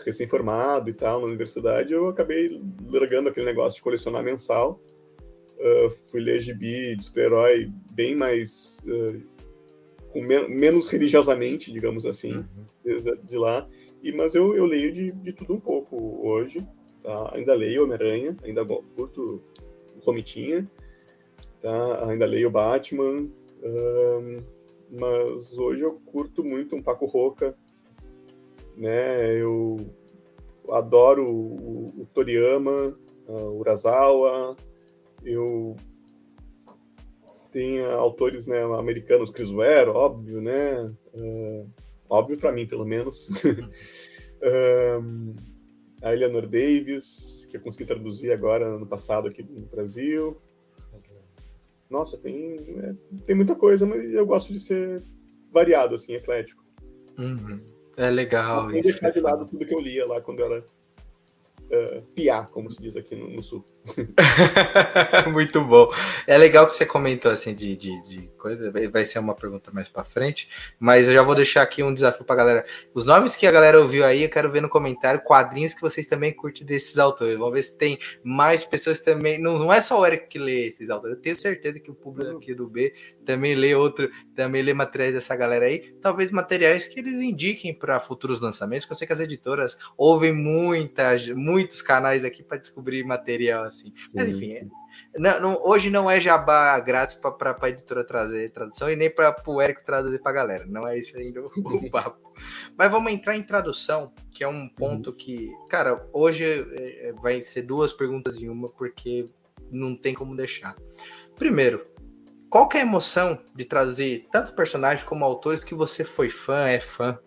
[0.04, 4.80] recém-formado e tal na universidade, eu acabei largando aquele negócio de colecionar mensal.
[5.60, 8.82] Uh, fui ler gibi de super-herói bem mais.
[8.86, 9.22] Uh,
[10.10, 12.46] com men menos religiosamente, digamos assim, uhum.
[12.84, 13.68] de, de, lá.
[14.02, 16.66] E, mas eu, eu leio de, de tudo um pouco hoje.
[17.04, 17.36] Tá?
[17.36, 19.40] Ainda leio Homem-Aranha, ainda curto
[20.02, 20.70] Romitinha,
[21.62, 22.10] tá?
[22.10, 23.30] ainda leio Batman.
[23.64, 24.42] Um,
[24.92, 27.56] mas hoje eu curto muito um Paco Roca,
[28.76, 29.34] né?
[29.36, 29.78] Eu
[30.70, 32.98] adoro o, o Toriyama,
[33.28, 34.56] o Urasawa,
[35.24, 35.76] eu
[37.52, 40.82] tem autores né, americanos, Chris Ware, óbvio, né?
[41.14, 41.68] Uh,
[42.08, 43.30] óbvio para mim, pelo menos.
[45.02, 45.36] um,
[46.02, 50.40] a Eleanor Davis, que eu consegui traduzir agora ano passado aqui no Brasil.
[51.90, 52.94] Nossa, tem, é,
[53.26, 55.02] tem muita coisa, mas eu gosto de ser
[55.52, 56.64] variado, assim, eclético.
[57.18, 57.60] Uhum.
[57.98, 58.64] É legal.
[58.70, 62.70] Não deixar de lado tudo que eu lia lá quando eu era uh, piá, como
[62.70, 63.66] se diz aqui no, no sul.
[65.32, 65.92] Muito bom.
[66.26, 69.90] É legal que você comentou assim de, de, de coisa, vai ser uma pergunta mais
[69.90, 70.50] para frente,
[70.80, 72.66] mas eu já vou deixar aqui um desafio para galera.
[72.94, 76.08] Os nomes que a galera ouviu aí, eu quero ver no comentário quadrinhos que vocês
[76.08, 77.38] também curtem desses autores.
[77.38, 79.38] Vamos ver se tem mais pessoas também.
[79.38, 81.18] Não, não é só o Eric que lê esses autores.
[81.18, 82.94] Eu tenho certeza que o público aqui do B
[83.26, 85.94] também lê outro, também lê materiais dessa galera aí.
[86.02, 90.34] Talvez materiais que eles indiquem para futuros lançamentos, porque eu sei que as editoras ouvem
[90.34, 93.79] muita, muitos canais aqui para descobrir material assim.
[94.14, 94.70] Mas enfim, sim.
[95.18, 99.36] Não, não, hoje não é jabá grátis para a editora trazer tradução e nem para
[99.48, 100.66] o Érico traduzir para a galera.
[100.68, 101.50] Não é isso ainda o
[101.90, 102.30] papo.
[102.78, 105.16] Mas vamos entrar em tradução, que é um ponto uhum.
[105.16, 109.28] que, cara, hoje é, é, vai ser duas perguntas em uma, porque
[109.72, 110.76] não tem como deixar.
[111.36, 111.86] Primeiro,
[112.50, 116.80] qual é a emoção de traduzir tanto personagens como autores que você foi fã, é
[116.80, 117.18] fã?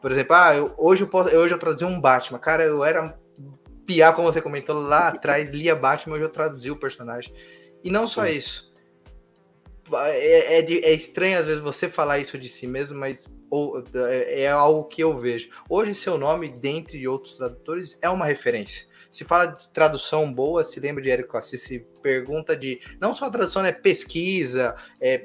[0.00, 2.38] Por exemplo, ah, eu, hoje, eu posso, hoje eu traduzi um Batman.
[2.38, 3.18] Cara, eu era
[3.88, 7.32] Piá, como você comentou lá atrás, lia Batman, hoje eu traduzi o personagem.
[7.82, 8.68] E não só isso.
[9.90, 14.42] É, é, é, estranho às vezes você falar isso de si mesmo, mas ou, é,
[14.42, 15.48] é algo que eu vejo.
[15.70, 18.86] Hoje, seu nome, dentre outros tradutores, é uma referência.
[19.10, 23.30] Se fala de tradução boa, se lembra de Érico Assis, se pergunta de não só
[23.30, 25.24] tradução, é pesquisa, é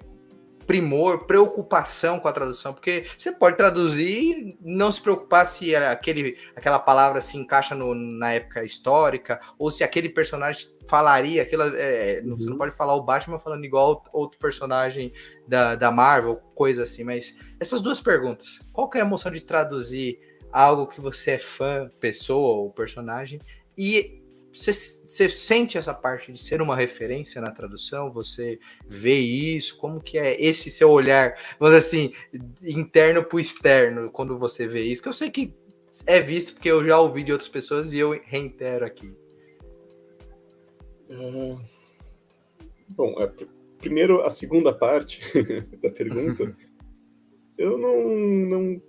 [0.65, 6.37] primor, preocupação com a tradução, porque você pode traduzir e não se preocupar se aquele,
[6.55, 11.63] aquela palavra se encaixa no, na época histórica, ou se aquele personagem falaria aquilo.
[11.63, 12.37] É, uhum.
[12.37, 15.13] Você não pode falar o Batman falando igual outro personagem
[15.47, 18.59] da, da Marvel, coisa assim, mas essas duas perguntas.
[18.71, 20.19] Qual que é a emoção de traduzir
[20.51, 23.39] algo que você é fã, pessoa ou personagem,
[23.77, 24.22] e
[24.53, 28.11] você, sente essa parte de ser uma referência na tradução?
[28.11, 29.77] Você vê isso?
[29.77, 32.13] Como que é esse seu olhar, vamos assim,
[32.61, 35.01] interno para o externo, quando você vê isso?
[35.01, 35.51] Que eu sei que
[36.05, 39.11] é visto porque eu já ouvi de outras pessoas e eu reitero aqui.
[41.09, 41.59] Uh,
[42.89, 43.31] bom, é,
[43.79, 45.21] primeiro a segunda parte
[45.81, 46.55] da pergunta,
[47.57, 48.81] eu não, não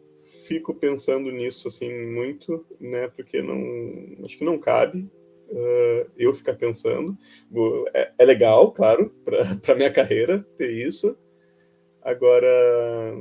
[0.47, 3.09] fico pensando nisso assim muito, né?
[3.09, 5.11] Porque não acho que não cabe
[5.55, 7.17] uh, eu ficar pensando.
[7.95, 9.15] É, é legal, claro,
[9.63, 11.17] para minha carreira ter isso.
[12.03, 13.17] Agora,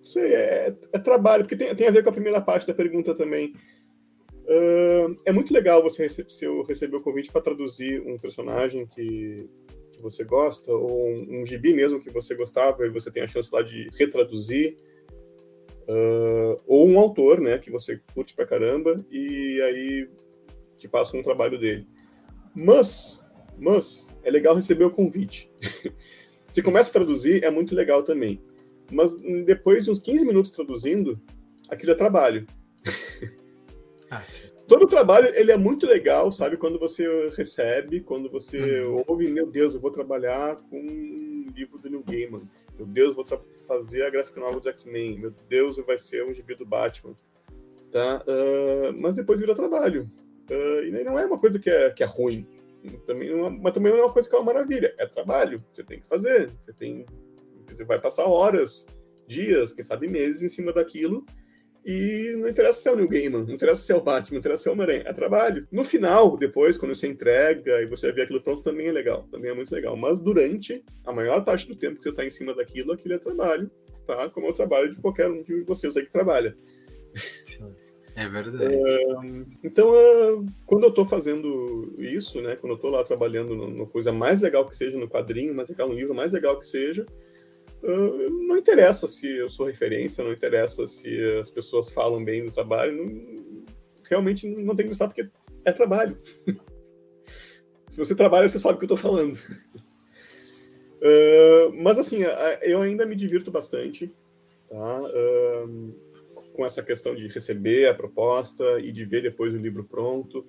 [0.00, 3.14] sei, é, é, trabalho, porque tem, tem a ver com a primeira parte da pergunta
[3.14, 3.54] também.
[4.44, 8.86] Uh, é muito legal você rece se eu receber o convite para traduzir um personagem
[8.86, 9.48] que,
[9.92, 13.26] que você gosta, ou um, um gibi mesmo que você gostava e você tem a
[13.26, 14.76] chance lá de retraduzir.
[15.82, 20.08] Uh, ou um autor, né, que você curte pra caramba, e aí
[20.82, 21.86] te passam um trabalho dele.
[22.54, 23.24] Mas,
[23.58, 25.50] mas, é legal receber o convite.
[26.50, 28.42] Se começa a traduzir, é muito legal também.
[28.90, 29.16] Mas
[29.46, 31.18] depois de uns 15 minutos traduzindo,
[31.70, 32.46] aquilo é trabalho.
[34.14, 34.22] Ah,
[34.68, 36.58] Todo o trabalho, ele é muito legal, sabe?
[36.58, 39.02] Quando você recebe, quando você uhum.
[39.06, 42.42] ouve, meu Deus, eu vou trabalhar com um livro do Neil Gaiman.
[42.76, 43.24] Meu Deus, vou
[43.66, 45.18] fazer a gráfica nova dos X-Men.
[45.18, 47.14] Meu Deus, vai ser um gibi do Batman.
[47.90, 48.22] Tá?
[48.26, 50.10] Uh, mas depois vira trabalho.
[50.52, 52.46] Uh, e não é uma coisa que é, que é ruim.
[53.06, 54.94] Também não é, mas também não é uma coisa que é uma maravilha.
[54.98, 55.64] É trabalho.
[55.70, 56.50] Você tem que fazer.
[56.60, 57.06] Você tem.
[57.68, 58.86] Você vai passar horas,
[59.26, 61.24] dias, quem sabe meses em cima daquilo.
[61.84, 64.38] E não interessa se é o New Gaiman, não interessa se é o Batman, não
[64.38, 65.66] interessa se é o Homem-Aranha, é trabalho.
[65.72, 69.50] No final, depois, quando você entrega e você vê aquilo pronto, também é legal, também
[69.50, 69.96] é muito legal.
[69.96, 73.18] Mas durante a maior parte do tempo que você está em cima daquilo, aquilo é
[73.18, 73.68] trabalho,
[74.06, 74.30] tá?
[74.30, 76.56] Como é o trabalho de qualquer um de vocês aí que trabalha.
[77.16, 77.74] Sim.
[78.14, 78.74] É verdade.
[78.74, 83.86] Uh, então, uh, quando eu estou fazendo isso, né, quando eu estou lá trabalhando numa
[83.86, 87.06] coisa mais legal que seja no quadrinho, mais legal no livro, mais legal que seja,
[87.82, 92.52] uh, não interessa se eu sou referência, não interessa se as pessoas falam bem do
[92.52, 93.64] trabalho, não,
[94.08, 95.28] realmente não tem que pensar porque
[95.64, 96.18] é trabalho.
[97.88, 99.38] se você trabalha, você sabe o que eu estou falando.
[101.82, 102.20] mas assim,
[102.60, 104.12] eu ainda me divirto bastante,
[104.68, 105.02] tá?
[106.52, 110.40] Com essa questão de receber a proposta e de ver depois o livro pronto.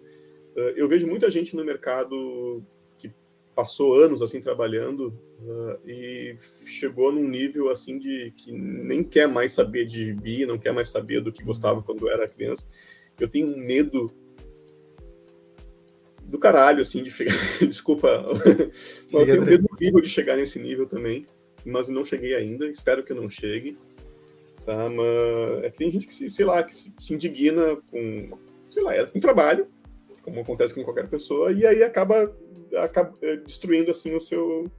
[0.56, 2.64] Uh, eu vejo muita gente no mercado
[2.98, 3.12] que
[3.56, 5.08] passou anos assim trabalhando
[5.42, 6.36] uh, e
[6.66, 10.90] chegou num nível assim de que nem quer mais saber de gibi, não quer mais
[10.90, 12.70] saber do que gostava quando era criança.
[13.20, 14.12] Eu tenho medo
[16.24, 17.12] do caralho, assim, de
[17.68, 18.26] desculpa,
[19.12, 21.28] mas eu tenho medo horrível de chegar nesse nível também,
[21.66, 23.78] mas não cheguei ainda, espero que eu não chegue,
[24.66, 28.38] tá, mas é que tem gente que se, sei lá, que se, se indigna com,
[28.70, 29.68] sei lá, é um trabalho,
[30.24, 32.34] como acontece com qualquer pessoa, e aí acaba,
[32.76, 34.72] acaba é, destruindo, assim, o seu,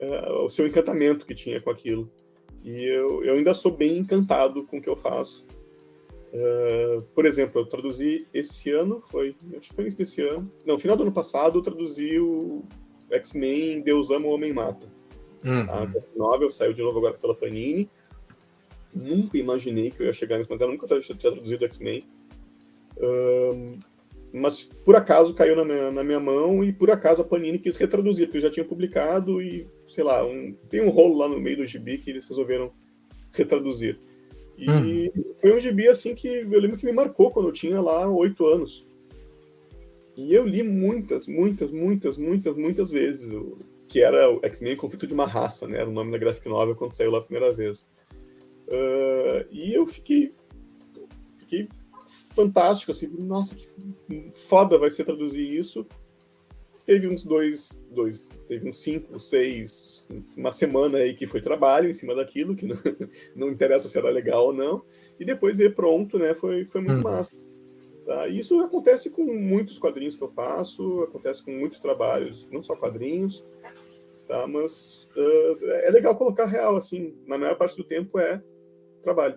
[0.00, 2.10] uh, o seu encantamento que tinha com aquilo.
[2.64, 5.44] E eu, eu ainda sou bem encantado com o que eu faço.
[6.32, 10.78] Uh, por exemplo, eu traduzi esse ano, foi, acho que foi início desse ano, não,
[10.78, 12.64] final do ano passado, eu traduzi o
[13.10, 14.86] X-Men Deus Ama, o Homem Mata.
[15.44, 15.70] Uhum.
[15.70, 17.88] A novel saiu de novo agora pela Panini.
[18.96, 22.04] Nunca imaginei que eu ia chegar nesse momento, nunca tinha traduzido X-Men.
[22.96, 23.78] Uh,
[24.32, 27.76] mas por acaso caiu na minha, na minha, mão e por acaso a Panini quis
[27.76, 31.58] retraduzir, porque já tinha publicado e, sei lá, um, tem um rolo lá no meio
[31.58, 32.72] do gibi que eles resolveram
[33.32, 33.98] retraduzir.
[34.56, 35.24] E hum.
[35.40, 38.46] foi um gibi assim que eu lembro que me marcou quando eu tinha lá oito
[38.46, 38.86] anos.
[40.16, 43.38] E eu li muitas, muitas, muitas, muitas, muitas vezes,
[43.86, 45.78] que era o X-Men Conflito de uma Raça, né?
[45.78, 47.86] Era o nome da graphic novel quando saiu lá a primeira vez.
[48.68, 50.34] Uh, e eu fiquei,
[51.38, 51.68] fiquei
[52.34, 53.66] fantástico, assim, nossa, que
[54.32, 55.86] foda vai ser traduzir isso.
[56.84, 61.94] Teve uns dois, dois, teve uns cinco, seis, uma semana aí que foi trabalho em
[61.94, 62.76] cima daquilo, que não,
[63.34, 64.84] não interessa se era legal ou não,
[65.18, 67.10] e depois ver pronto, né, foi, foi muito hum.
[67.10, 67.36] massa.
[68.04, 68.28] Tá?
[68.28, 73.44] Isso acontece com muitos quadrinhos que eu faço, acontece com muitos trabalhos, não só quadrinhos,
[74.28, 74.46] tá?
[74.46, 78.40] mas uh, é legal colocar real, assim, na maior parte do tempo é
[79.06, 79.36] trabalho.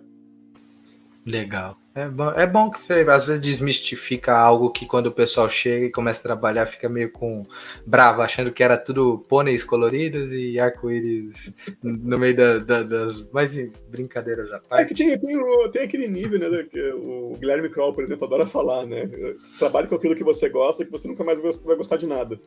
[1.24, 1.76] Legal.
[1.92, 5.86] É bom, é bom que você às vezes desmistifica algo que quando o pessoal chega
[5.86, 7.44] e começa a trabalhar fica meio com
[7.84, 11.52] bravo, achando que era tudo pôneis coloridos e arco-íris
[11.82, 13.56] no meio da, da, das mais
[13.88, 14.82] brincadeiras à parte.
[14.82, 16.64] É que tem, tem, tem aquele nível, né?
[16.70, 19.10] Que o Guilherme Kroll, por exemplo, adora falar, né?
[19.58, 22.40] Trabalhe com aquilo que você gosta, que você nunca mais vai gostar de nada.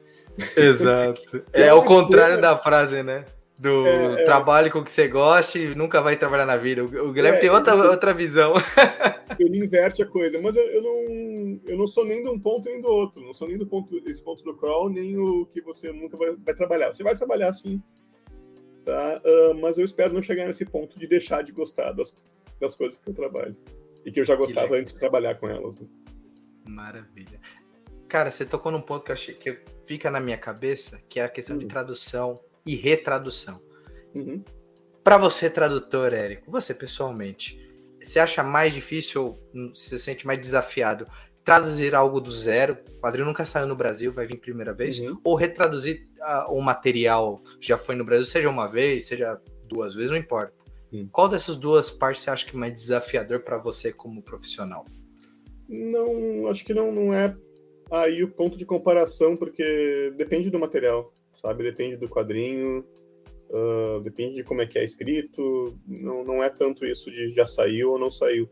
[0.56, 1.44] Exato.
[1.52, 3.26] é, é o contrário da frase, né?
[3.58, 4.26] Do é, é.
[4.26, 6.84] trabalho com o que você gosta e nunca vai trabalhar na vida.
[6.84, 8.54] O, Guilherme é, tem outra, ele, outra visão.
[9.40, 12.70] Ele inverte a coisa, mas eu, eu, não, eu não sou nem de um ponto
[12.70, 13.20] nem do outro.
[13.24, 16.36] Não sou nem do ponto, esse ponto do crawl, nem o que você nunca vai,
[16.36, 16.94] vai trabalhar.
[16.94, 17.82] Você vai trabalhar sim,
[18.86, 19.22] tá?
[19.26, 22.16] Uh, mas eu espero não chegar nesse ponto de deixar de gostar das,
[22.60, 23.56] das coisas que eu trabalho.
[24.06, 25.80] E que eu já gostava antes de trabalhar com elas.
[25.80, 25.88] Né?
[26.66, 27.40] Maravilha.
[28.08, 31.24] Cara, você tocou num ponto que eu achei que fica na minha cabeça, que é
[31.24, 31.70] a questão de uhum.
[31.70, 33.62] tradução e retradução.
[34.14, 34.44] Uhum.
[35.04, 37.60] Para você, tradutor, Érico, você pessoalmente,
[38.02, 39.38] você acha mais difícil,
[39.74, 41.06] se sente mais desafiado,
[41.44, 42.78] traduzir algo do zero?
[42.98, 45.00] O quadrinho nunca saiu no Brasil, vai vir primeira vez?
[45.00, 45.20] Uhum.
[45.24, 50.12] Ou retraduzir uh, um material já foi no Brasil, seja uma vez, seja duas vezes,
[50.12, 50.54] não importa.
[50.92, 51.10] Uhum.
[51.12, 54.86] Qual dessas duas partes você acha que é mais desafiador para você como profissional?
[55.68, 57.36] Não, acho que não, não é
[57.92, 61.64] aí o ponto de comparação, porque depende do material sabe?
[61.64, 62.86] Depende do quadrinho,
[63.50, 67.46] uh, depende de como é que é escrito, não, não é tanto isso de já
[67.46, 68.50] saiu ou não saiu.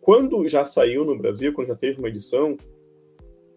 [0.00, 2.56] Quando já saiu no Brasil, quando já teve uma edição,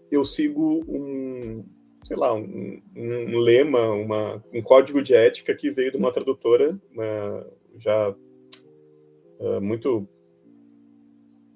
[0.09, 1.63] eu sigo um,
[2.03, 6.79] sei lá, um, um lema, uma, um código de ética que veio de uma tradutora
[6.91, 7.45] uma,
[7.77, 8.15] já
[9.39, 10.07] uh, muito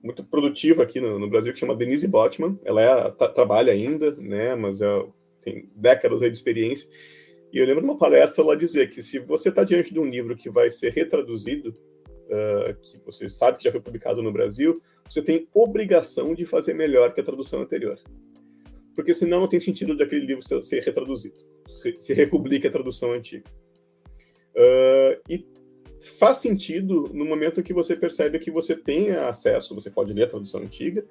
[0.04, 2.60] muito produtiva aqui no, no, Brasil, que chama Denise Botman.
[2.66, 5.06] Ela é, trabalha ainda, né, mas é
[5.44, 6.90] tem décadas de experiência.
[7.52, 10.06] E eu lembro de uma palestra ela dizer que se você está diante de um
[10.06, 14.82] livro que vai ser retraduzido, uh, que você sabe que já foi publicado no Brasil,
[15.08, 18.00] você tem obrigação de fazer melhor que a tradução anterior.
[18.96, 21.38] Porque senão não tem sentido daquele livro ser, ser retraduzido.
[21.68, 23.46] Se, se, republica a tradução antiga.
[24.56, 25.46] Uh, e
[26.20, 30.24] faz sentido no momento em que você percebe que você tem acesso, você pode ler
[30.24, 31.06] a tradução antiga,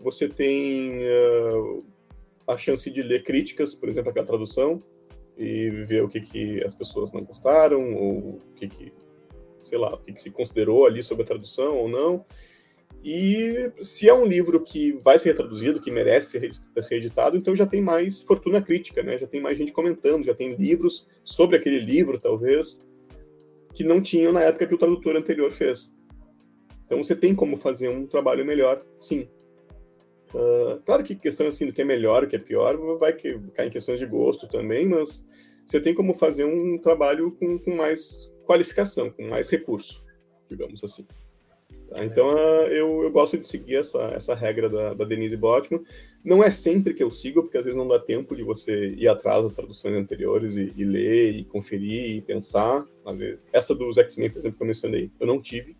[0.00, 1.77] você tem uh,
[2.48, 4.82] a chance de ler críticas, por exemplo, aquela tradução,
[5.36, 8.92] e ver o que, que as pessoas não gostaram, ou o que, que
[9.62, 12.24] sei lá, o que, que se considerou ali sobre a tradução ou não.
[13.04, 16.50] E se é um livro que vai ser retraduzido, que merece ser
[16.88, 19.16] reeditado, então já tem mais fortuna crítica, né?
[19.18, 22.84] Já tem mais gente comentando, já tem livros sobre aquele livro, talvez,
[23.72, 25.96] que não tinham na época que o tradutor anterior fez.
[26.84, 29.28] Então você tem como fazer um trabalho melhor, sim.
[30.34, 33.40] Uh, claro que questão assim do que é melhor, o que é pior, vai cair
[33.66, 35.26] em questões de gosto também, mas
[35.64, 40.04] você tem como fazer um trabalho com, com mais qualificação, com mais recurso,
[40.48, 41.06] digamos assim.
[41.88, 42.04] Tá?
[42.04, 45.82] Então uh, eu, eu gosto de seguir essa, essa regra da, da Denise Botman.
[46.22, 49.08] Não é sempre que eu sigo, porque às vezes não dá tempo de você ir
[49.08, 52.84] atrás das traduções anteriores e, e ler, e conferir, e pensar.
[53.50, 55.77] Essa dos X-Men, por exemplo, que eu mencionei, eu não tive,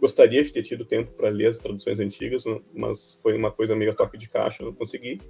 [0.00, 3.90] Gostaria de ter tido tempo para ler as traduções antigas, mas foi uma coisa meio
[3.90, 5.20] a toque de caixa, não consegui.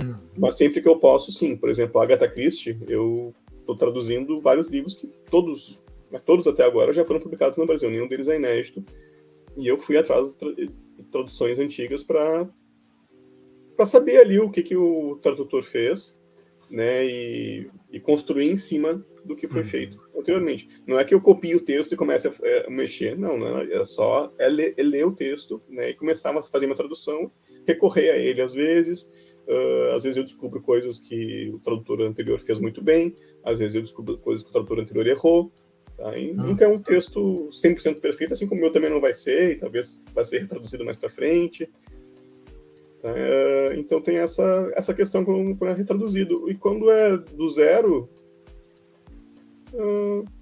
[0.00, 0.14] Hum.
[0.36, 1.56] Mas sempre que eu posso, sim.
[1.56, 6.62] Por exemplo, a Agatha Christie, eu estou traduzindo vários livros que todos, né, todos até
[6.62, 8.84] agora já foram publicados no Brasil, nenhum deles é inédito.
[9.58, 10.70] E eu fui atrás de
[11.10, 12.48] traduções antigas para
[13.76, 16.18] para saber ali o que, que o tradutor fez,
[16.70, 19.66] né, e, e construir em cima do que foi uhum.
[19.66, 20.68] feito anteriormente.
[20.86, 23.72] Não é que eu copie o texto e comece a, é, mexer, não, não é,
[23.72, 27.30] é só é ler, é ler, o texto, né, e começar a fazer uma tradução,
[27.66, 29.10] recorrer a ele às vezes,
[29.48, 33.74] uh, às vezes eu descubro coisas que o tradutor anterior fez muito bem, às vezes
[33.74, 35.52] eu descubro coisas que o tradutor anterior errou,
[35.96, 36.16] tá?
[36.16, 36.46] E uhum.
[36.46, 39.56] nunca é um texto 100% perfeito, assim como o meu também não vai ser, e
[39.56, 41.68] talvez vai ser traduzido mais para frente,
[43.06, 43.12] Tá?
[43.16, 46.50] É, então tem essa, essa questão quando, é retraduzido.
[46.50, 48.08] E quando é do zero,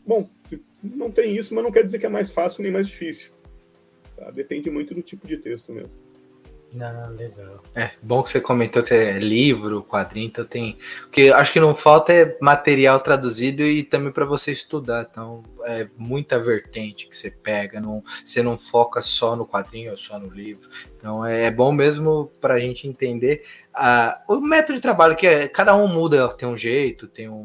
[0.07, 0.29] bom,
[0.83, 3.33] não tem isso, mas não quer dizer que é mais fácil nem mais difícil.
[4.17, 4.31] Tá?
[4.31, 6.05] Depende muito do tipo de texto mesmo.
[6.81, 7.63] Ah, legal.
[7.75, 10.77] É bom que você comentou que é livro, quadrinho, então tem.
[11.03, 15.07] Porque acho que não falta é material traduzido e também para você estudar.
[15.09, 19.97] Então é muita vertente que você pega, não, você não foca só no quadrinho ou
[19.97, 20.69] só no livro.
[20.97, 23.45] Então é, é bom mesmo para a gente entender
[24.29, 27.45] o método de trabalho, que é, cada um muda, tem um jeito, tem um.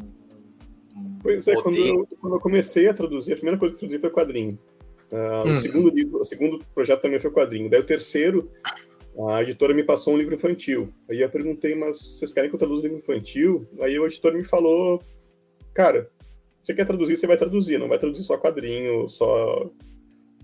[1.22, 4.00] Pois é, quando eu, quando eu, comecei a traduzir, a primeira coisa que eu traduzi
[4.00, 4.58] foi quadrinho.
[5.10, 5.54] Uh, hum.
[5.54, 7.68] O segundo livro, o segundo projeto também foi quadrinho.
[7.68, 8.50] Daí o terceiro
[9.28, 10.92] a editora me passou um livro infantil.
[11.10, 13.66] Aí eu perguntei, mas vocês querem que eu traduza livro infantil?
[13.80, 15.02] Aí o editor me falou,
[15.74, 16.08] cara,
[16.62, 19.70] você quer traduzir, você vai traduzir, não vai traduzir só quadrinho, só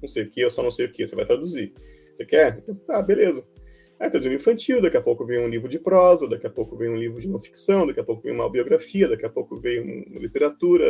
[0.01, 1.73] não sei o que, ou só não sei o que, você vai traduzir.
[2.15, 2.63] Você quer?
[2.89, 3.47] Ah, beleza.
[3.99, 6.91] Aí traduziu infantil, daqui a pouco vem um livro de prosa, daqui a pouco vem
[6.91, 9.81] um livro de não ficção, daqui a pouco vem uma biografia, daqui a pouco vem
[9.81, 10.85] uma literatura,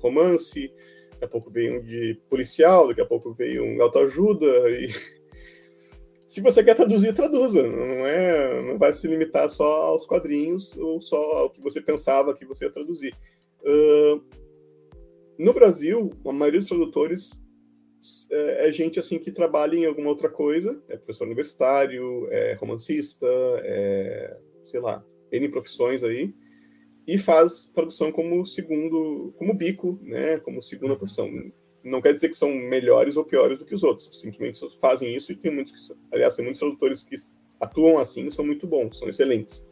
[0.00, 0.70] romance,
[1.12, 4.86] daqui a pouco vem um de policial, daqui a pouco veio um autoajuda e
[6.26, 7.62] se você quer traduzir, traduza.
[7.62, 12.34] Não é, não vai se limitar só aos quadrinhos ou só ao que você pensava
[12.34, 13.14] que você ia traduzir.
[13.62, 14.22] Uh,
[15.38, 17.41] no Brasil, a maioria dos tradutores
[18.30, 23.26] é, é, gente assim que trabalha em alguma outra coisa, é professor universitário, é romancista,
[23.64, 26.34] é, sei lá, N profissões aí,
[27.06, 31.30] e faz tradução como segundo, como bico, né, como segunda profissão.
[31.84, 35.32] Não quer dizer que são melhores ou piores do que os outros, simplesmente fazem isso
[35.32, 37.16] e tem muitos que, aliás, tem muitos tradutores que
[37.60, 39.66] atuam assim são muito bons, são excelentes.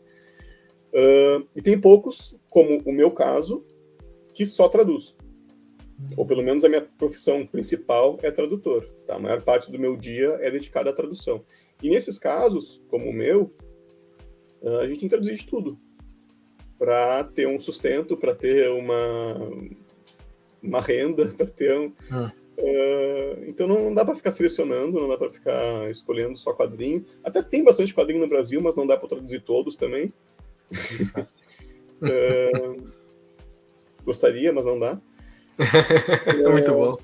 [0.93, 3.64] Uh, e tem poucos, como o meu caso,
[4.33, 5.16] que só traduz.
[6.17, 8.85] Ou pelo menos a minha profissão principal é tradutor.
[9.07, 9.17] Tá?
[9.17, 11.45] A maior parte do meu dia é dedicada à tradução.
[11.83, 13.53] E nesses casos, como o meu,
[14.63, 15.79] uh, a gente tem que traduzir de tudo.
[16.79, 19.37] Para ter um sustento, para ter uma,
[20.63, 21.87] uma renda para ter um.
[21.89, 27.05] Uh, então não dá para ficar selecionando, não dá para ficar escolhendo só quadrinho.
[27.23, 30.13] Até tem bastante quadrinho no Brasil, mas não dá para traduzir todos também.
[32.03, 32.93] uh,
[34.05, 35.01] gostaria, mas não dá.
[36.27, 36.99] é muito bom.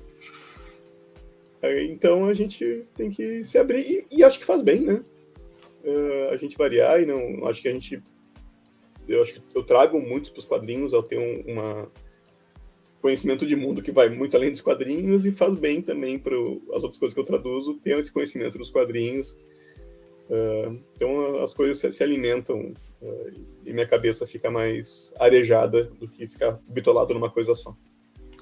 [1.89, 5.03] Então a gente tem que se abrir e, e acho que faz bem, né?
[5.83, 8.01] Uh, a gente variar e não acho que a gente
[9.07, 11.89] eu acho que eu trago muito para os quadrinhos ao ter um, uma
[13.01, 16.35] conhecimento de mundo que vai muito além dos quadrinhos e faz bem também para
[16.73, 19.37] as outras coisas que eu traduzo ter esse conhecimento dos quadrinhos.
[20.29, 23.31] Uh, então as coisas se, se alimentam uh,
[23.65, 27.75] e minha cabeça fica mais arejada do que ficar bitolado numa coisa só.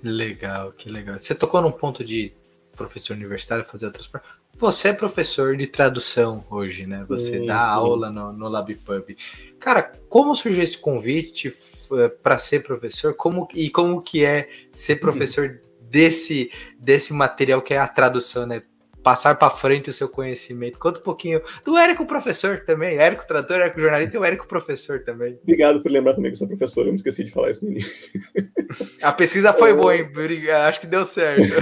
[0.09, 1.17] Legal, que legal.
[1.17, 2.31] Você tocou num ponto de
[2.75, 4.07] professor universitário fazer outras
[4.57, 7.03] você é professor de tradução hoje, né?
[7.09, 7.73] Você sim, dá sim.
[7.73, 9.17] aula no, no LabPub.
[9.59, 11.53] Cara, como surgiu esse convite
[11.91, 13.13] eh, para ser professor?
[13.15, 18.61] Como e como que é ser professor desse desse material que é a tradução, né?
[19.05, 20.79] Passar para frente o seu conhecimento.
[20.79, 25.03] Conta um pouquinho do Érico professor também, Érico tradutor, Érico jornalista e o Érico professor
[25.03, 25.37] também.
[25.43, 27.69] Obrigado por lembrar também que eu sou professor, eu me esqueci de falar isso no
[27.69, 28.19] início.
[29.03, 30.09] A pesquisa foi boa, hein?
[30.67, 31.45] Acho que deu certo.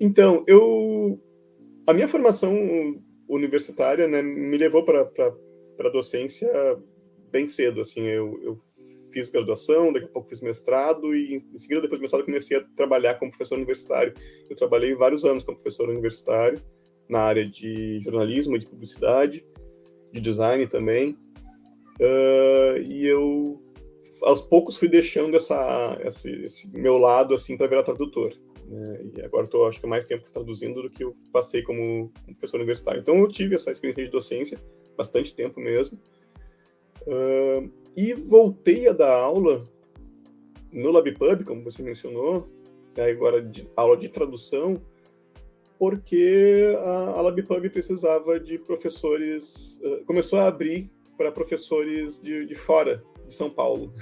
[0.00, 1.20] Então, eu
[1.88, 2.54] a minha formação
[3.28, 6.48] universitária né, me levou para a docência
[7.32, 7.80] bem cedo.
[7.80, 8.56] Assim, eu, eu,
[9.18, 12.64] fiz graduação, daqui a pouco fiz mestrado e em seguida depois do mestrado comecei a
[12.76, 14.14] trabalhar como professor universitário.
[14.48, 16.62] Eu trabalhei vários anos como professor universitário
[17.08, 19.44] na área de jornalismo de publicidade,
[20.12, 21.16] de design também.
[22.00, 23.60] Uh, e eu
[24.22, 28.32] aos poucos fui deixando essa, esse, esse meu lado assim para virar tradutor.
[28.66, 29.00] Né?
[29.16, 33.00] E agora estou, acho que, mais tempo traduzindo do que eu passei como, professor universitário.
[33.00, 34.60] Então, eu tive essa experiência de docência,
[34.96, 35.98] bastante tempo mesmo.
[37.02, 39.68] Uh, e voltei a dar aula
[40.72, 42.48] no LabPub, como você mencionou,
[42.96, 43.10] né?
[43.10, 44.80] agora de, aula de tradução,
[45.76, 52.54] porque a, a LabPub precisava de professores, uh, começou a abrir para professores de, de
[52.54, 53.92] fora de São Paulo.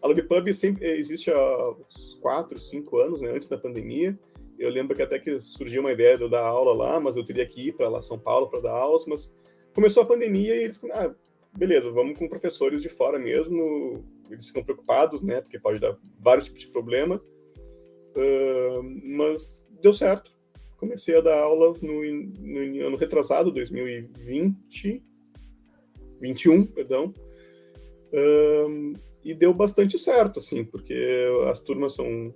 [0.00, 4.16] A LabPub sempre existe há uns 4, 5 anos, né, antes da pandemia.
[4.56, 7.24] Eu lembro que até que surgiu uma ideia de eu dar aula lá, mas eu
[7.24, 9.36] teria que ir para lá São Paulo para dar aulas, mas
[9.74, 11.12] começou a pandemia e eles, ah,
[11.58, 16.46] beleza, vamos com professores de fora mesmo, eles ficam preocupados, né, porque pode dar vários
[16.46, 17.16] tipos de problema,
[18.16, 20.38] uh, mas deu certo.
[20.76, 25.02] Comecei a dar aula no, no ano retrasado, 2020,
[26.20, 27.12] 21, perdão,
[28.12, 28.92] uh,
[29.24, 32.32] e deu bastante certo, assim, porque as turmas são,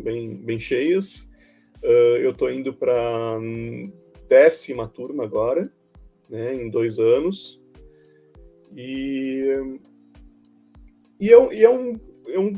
[0.00, 1.28] bem, bem cheias.
[1.82, 3.38] Uh, eu estou indo para
[4.28, 5.72] décima turma agora,
[6.30, 7.57] né, em dois anos.
[8.76, 9.54] E,
[11.20, 12.52] e, é, e é, um, é um,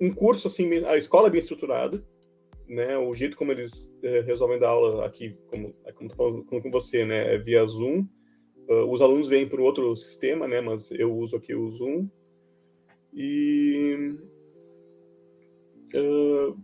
[0.00, 2.04] um curso, assim, a escola é bem estruturada,
[2.68, 6.70] né, o jeito como eles é, resolvem dar aula aqui, como, é como falando com
[6.70, 8.06] você, né, é via Zoom.
[8.68, 12.08] Uh, os alunos vêm para outro sistema, né, mas eu uso aqui o Zoom.
[13.14, 14.10] E
[15.94, 16.60] uh,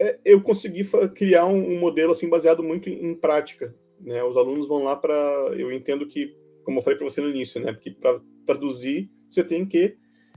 [0.00, 0.82] é, eu consegui
[1.14, 3.74] criar um, um, modelo assim baseado muito em, em prática.
[4.00, 4.22] Né?
[4.22, 5.14] Os alunos vão lá para,
[5.56, 6.34] eu entendo que,
[6.68, 9.96] como eu falei para você no início, né, porque para traduzir você tem que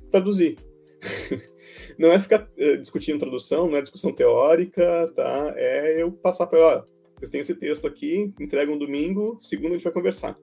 [0.09, 0.57] traduzir.
[1.99, 5.53] não é ficar uh, discutindo tradução, não é discussão teórica, tá?
[5.57, 9.77] É eu passar para, ó, vocês têm esse texto aqui, entregam um domingo, segundo a
[9.77, 10.39] gente vai conversar.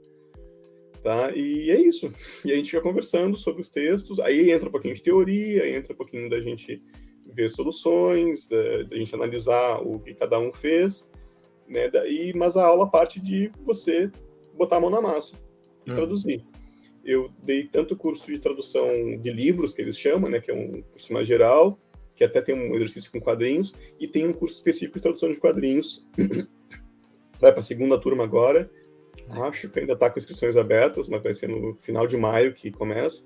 [1.03, 1.31] Tá?
[1.35, 2.13] E é isso.
[2.45, 5.95] E a gente fica conversando sobre os textos, aí entra um pouquinho de teoria, entra
[5.95, 6.83] um pouquinho da gente
[7.33, 11.11] ver soluções, da, da gente analisar o que cada um fez,
[11.67, 11.89] né?
[11.89, 14.13] Daí, mas a aula parte de você
[14.55, 15.48] botar a mão na massa
[15.89, 15.95] e hum.
[15.95, 16.45] traduzir.
[17.05, 20.83] Eu dei tanto curso de tradução de livros, que eles chamam, né, que é um
[20.83, 21.79] curso mais geral,
[22.15, 25.41] que até tem um exercício com quadrinhos, e tem um curso específico de tradução de
[25.41, 26.07] quadrinhos.
[27.41, 28.69] Vai para a segunda turma agora,
[29.31, 32.71] Acho que ainda está com inscrições abertas, mas vai ser no final de maio que
[32.71, 33.25] começa.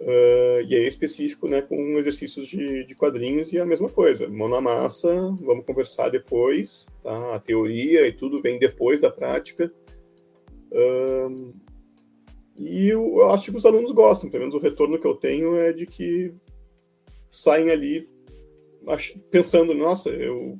[0.00, 4.48] Uh, e é específico, né, com exercícios de, de, quadrinhos e a mesma coisa, mão
[4.48, 5.08] na massa,
[5.40, 7.36] vamos conversar depois, tá?
[7.36, 9.72] A teoria e tudo vem depois da prática.
[10.72, 11.54] Uh,
[12.56, 15.56] e eu, eu, acho que os alunos gostam, pelo menos o retorno que eu tenho
[15.56, 16.34] é de que
[17.30, 18.08] saem ali
[19.30, 20.58] pensando, nossa, eu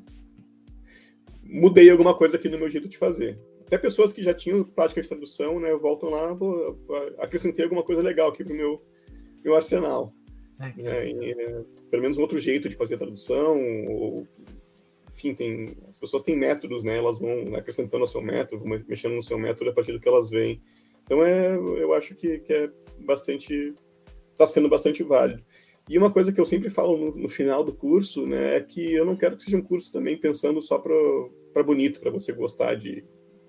[1.43, 3.39] mudei alguma coisa aqui no meu jeito de fazer
[3.73, 6.77] até pessoas que já tinham prática de tradução, né, voltam lá, pô,
[7.17, 8.83] acrescentei alguma coisa legal aqui pro meu,
[9.43, 10.13] meu arsenal.
[10.61, 13.59] É, e, é, pelo menos um outro jeito de fazer a tradução,
[13.89, 14.29] ou,
[15.23, 19.23] enfim, tem, as pessoas têm métodos, né, elas vão acrescentando ao seu método, mexendo no
[19.23, 20.61] seu método a partir do que elas veem.
[21.05, 22.71] Então, é, eu acho que, que é
[23.01, 23.75] bastante,
[24.33, 25.45] está sendo bastante válido.
[25.89, 28.93] E uma coisa que eu sempre falo no, no, final do curso, né, é que
[28.93, 32.75] eu não quero que seja um curso também pensando só para bonito, para você gostar
[32.75, 33.05] de,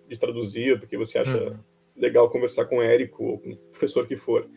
[0.08, 1.60] de traduzir, porque você acha uhum.
[1.96, 4.50] legal conversar com o Érico ou com o professor que for.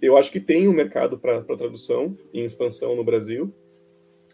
[0.00, 3.54] Eu acho que tem um mercado para tradução em expansão no Brasil.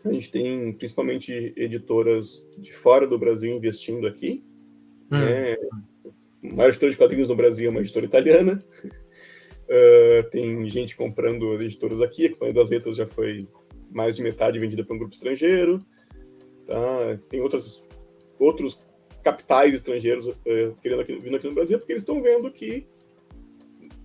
[0.04, 4.44] A gente tem principalmente editoras de fora do Brasil investindo aqui.
[5.10, 5.18] Uhum.
[5.18, 5.56] Né?
[6.44, 8.64] A maior editora de quadrinhos no Brasil é uma editora italiana.
[9.64, 12.26] Uh, tem gente comprando as editoras aqui.
[12.26, 13.48] A Companhia das Letras já foi
[13.90, 15.84] mais de metade vendida para um grupo estrangeiro.
[16.64, 17.18] Tá?
[17.28, 17.86] Tem outras,
[18.38, 18.80] outros
[19.22, 22.86] capitais estrangeiros é, querendo aqui, vindo aqui no Brasil, porque eles estão vendo que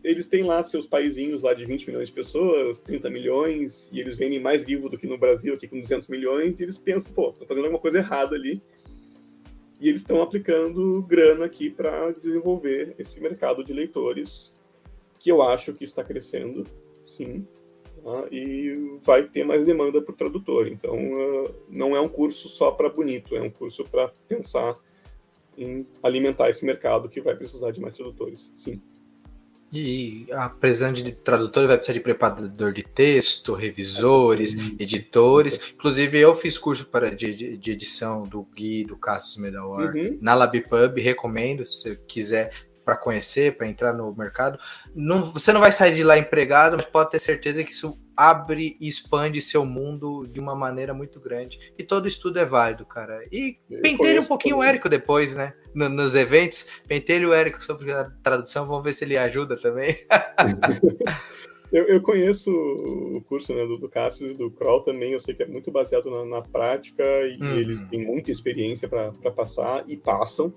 [0.04, 4.16] eles têm lá seus paizinhos lá de 20 milhões de pessoas, 30 milhões, e eles
[4.16, 7.30] vendem mais livro do que no Brasil, aqui com 200 milhões, e eles pensam, pô,
[7.30, 8.62] estão fazendo alguma coisa errada ali.
[9.80, 14.56] E eles estão aplicando grana aqui para desenvolver esse mercado de leitores,
[15.20, 16.66] que eu acho que está crescendo,
[17.04, 17.47] sim,
[18.04, 18.28] tá?
[18.32, 20.68] e vai ter mais demanda o tradutor.
[20.68, 24.78] Então, uh, não é um curso só para bonito, é um curso para pensar
[25.58, 28.80] em alimentar esse mercado que vai precisar de mais tradutores, sim.
[29.72, 35.74] E apesar de tradutor, vai precisar de preparador de texto, revisores, editores.
[35.74, 40.17] Inclusive, eu fiz curso para, de, de edição do Gui, do Cassius Medawar, uhum.
[40.22, 40.99] na LabPub.
[41.01, 42.51] Recomendo, se você quiser
[42.84, 44.59] para conhecer, para entrar no mercado.
[44.93, 48.78] Não, você não vai sair de lá empregado, mas pode ter certeza que isso abre
[48.80, 51.59] e expande seu mundo de uma maneira muito grande.
[51.76, 53.26] E todo estudo é válido, cara.
[53.32, 54.67] E pentelhe um pouquinho também.
[54.67, 55.53] o Érico depois, né?
[55.74, 59.97] nos eventos, pentelhe o Érico sobre a tradução, vamos ver se ele ajuda também.
[61.72, 65.34] eu, eu, conheço o curso né, do, do Cassius e do Kroll também, eu sei
[65.34, 67.55] que é muito baseado na, na prática e uhum.
[67.55, 70.53] eles têm muita experiência para passar e passam.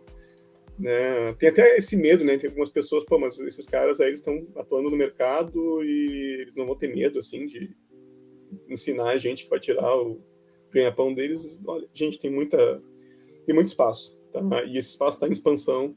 [0.78, 1.32] Né?
[1.34, 2.36] Tem até esse medo, né?
[2.36, 6.66] Tem algumas pessoas, pô, mas esses caras aí estão atuando no mercado e eles não
[6.66, 7.74] vão ter medo, assim, de
[8.68, 10.20] ensinar a gente que vai tirar o
[10.72, 11.58] ganha-pão deles.
[11.66, 12.82] Olha, gente, tem muita
[13.46, 14.40] tem muito espaço, tá?
[14.64, 15.94] E esse espaço está em expansão,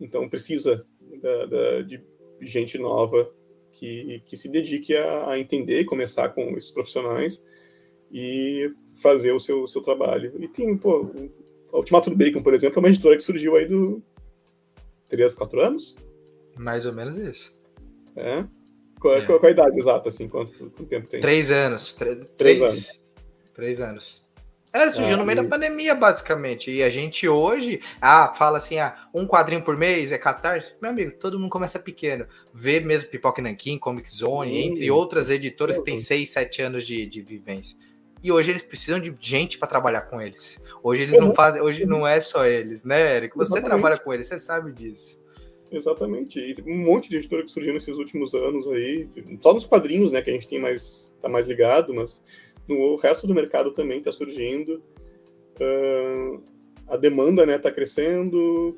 [0.00, 0.86] então precisa
[1.20, 2.00] da, da, de
[2.40, 3.30] gente nova
[3.72, 7.42] que, que se dedique a, a, entender e começar com esses profissionais
[8.12, 8.70] e
[9.02, 10.32] fazer o seu, seu trabalho.
[10.40, 11.10] E tem, pô,
[11.72, 14.02] a Ultimato do Bacon, por exemplo, é uma editora que surgiu aí do
[15.08, 15.96] 3, 4 anos?
[16.56, 17.54] Mais ou menos isso.
[18.16, 18.44] É?
[19.00, 19.26] Qual, é.
[19.26, 20.28] qual, qual a idade exata, assim?
[20.28, 21.20] Quanto, quanto tempo tem?
[21.20, 21.92] Três anos.
[21.94, 23.00] Três, três anos.
[23.52, 24.24] Três anos.
[24.74, 26.68] É, surgiu no meio da pandemia, basicamente.
[26.68, 30.74] E a gente hoje, ah, fala assim, ah, um quadrinho por mês é catarse.
[30.82, 32.26] Meu amigo, todo mundo começa pequeno.
[32.52, 34.72] Vê mesmo Pipoca Nankin, Comic Zone, Sim.
[34.72, 37.78] entre outras editoras que têm seis, sete anos de, de vivência.
[38.24, 40.58] E hoje eles precisam de gente para trabalhar com eles.
[40.82, 43.36] Hoje eles não fazem, hoje não é só eles, né, Eric?
[43.36, 43.68] Você Exatamente.
[43.68, 45.22] trabalha com eles, você sabe disso.
[45.70, 46.40] Exatamente.
[46.40, 49.06] E um monte de editora que surgiu nesses últimos anos aí,
[49.40, 52.24] só nos quadrinhos, né, que a gente tem mais, tá mais ligado, mas
[52.66, 54.82] no resto do mercado também está surgindo.
[55.60, 56.42] Uh,
[56.88, 58.74] a demanda está né, tá crescendo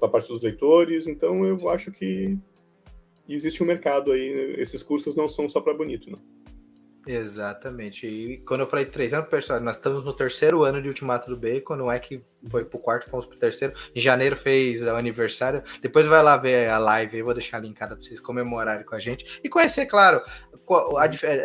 [0.00, 2.36] da parte dos leitores, então eu acho que
[3.28, 4.34] existe um mercado aí.
[4.34, 4.54] Né?
[4.60, 6.33] Esses cursos não são só para bonito, não.
[7.06, 8.06] Exatamente.
[8.06, 11.36] E quando eu falei três anos, pessoal, nós estamos no terceiro ano de Ultimato do
[11.36, 13.74] Bacon, não é que foi pro quarto, fomos pro terceiro.
[13.94, 15.62] Em janeiro fez o aniversário.
[15.80, 19.00] Depois vai lá ver a live, eu vou deixar linkada para vocês comemorarem com a
[19.00, 19.40] gente.
[19.42, 20.22] E conhecer, claro,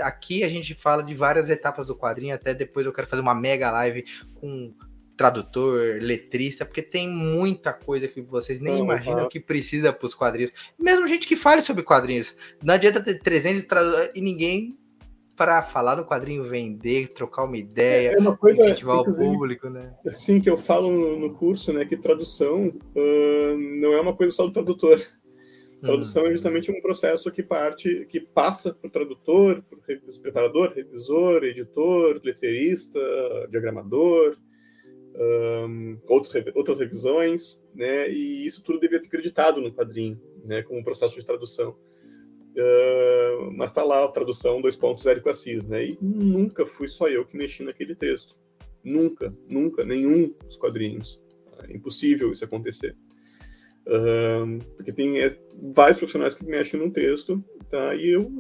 [0.04, 3.36] aqui a gente fala de várias etapas do quadrinho, até depois eu quero fazer uma
[3.36, 4.06] mega live
[4.36, 4.74] com
[5.20, 8.86] tradutor, letrista, porque tem muita coisa que vocês nem uhum.
[8.86, 10.54] imaginam que precisa para os quadrinhos.
[10.80, 12.34] Mesmo gente que fale sobre quadrinhos.
[12.64, 14.80] Não adianta ter 300 tradutores e ninguém
[15.40, 19.70] para falar no quadrinho, vender, trocar uma ideia, é, é uma coisa, incentivar o público,
[19.70, 19.96] né?
[20.12, 24.36] Sim, que eu falo no, no curso, né, que tradução uh, não é uma coisa
[24.36, 25.00] só do tradutor.
[25.82, 26.28] Tradução hum.
[26.28, 31.46] é justamente um processo que parte, que passa para o tradutor, para o preparador, revisor,
[31.46, 33.00] editor, leterista,
[33.50, 34.36] diagramador,
[35.16, 38.12] um, outros, outras revisões, né?
[38.12, 40.64] E isso tudo deveria ser acreditado no quadrinho, né?
[40.64, 41.78] Como um processo de tradução.
[42.56, 45.86] Uh, mas está lá a tradução dois pontos Érico Assis, né?
[45.86, 48.36] E nunca fui só eu que mexi naquele texto.
[48.84, 51.22] Nunca, nunca, nenhum dos quadrinhos.
[51.68, 52.96] É impossível isso acontecer.
[53.86, 55.36] Uh, porque tem é,
[55.74, 57.96] vários profissionais que mexem no texto, tá?
[57.96, 58.32] E eu,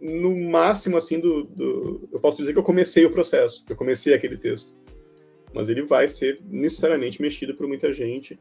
[0.00, 4.14] no máximo, assim, do, do, eu posso dizer que eu comecei o processo, eu comecei
[4.14, 4.74] aquele texto.
[5.54, 8.38] Mas ele vai ser necessariamente mexido por muita gente,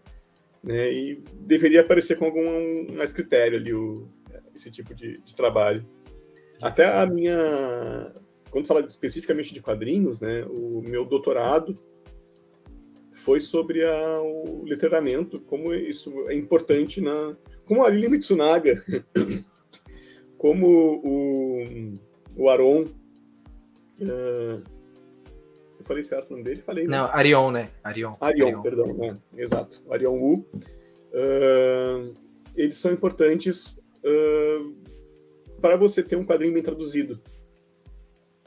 [0.63, 0.91] né?
[0.91, 4.07] E deveria aparecer com algum mais critério ali o,
[4.55, 5.85] esse tipo de, de trabalho.
[6.61, 8.13] Até a minha.
[8.49, 11.77] Quando fala especificamente de quadrinhos, né, o meu doutorado
[13.11, 17.35] foi sobre a, o letramento, como isso é importante na.
[17.65, 18.83] Como a Lili Mitsunaga,
[20.37, 20.67] como
[21.03, 21.97] o,
[22.37, 22.83] o Aron.
[23.99, 24.61] Uh,
[25.79, 26.61] eu falei certo o nome dele?
[26.61, 26.85] Falei.
[26.85, 27.69] Não, Arion, né?
[27.83, 28.11] Arion.
[28.21, 28.61] Arion, Arion.
[28.61, 29.17] perdão, né?
[29.35, 29.83] exato.
[29.89, 30.45] Arion Wu.
[31.11, 32.13] Uh,
[32.55, 34.75] eles são importantes uh,
[35.59, 37.19] para você ter um quadrinho bem traduzido.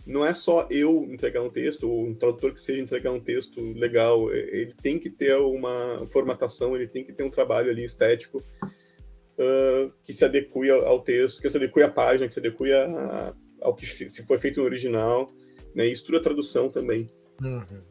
[0.06, 3.60] Não é só eu entregar um texto, ou um tradutor que seja entregar um texto
[3.74, 4.32] legal.
[4.32, 9.92] Ele tem que ter uma formatação, ele tem que ter um trabalho ali estético uh,
[10.02, 12.64] que se adeque ao texto, que se adeque à página, que se adeque
[13.60, 15.30] ao que se foi feito no original.
[15.74, 15.88] Né?
[15.88, 17.10] E estuda a tradução também.
[17.42, 17.82] Uhum.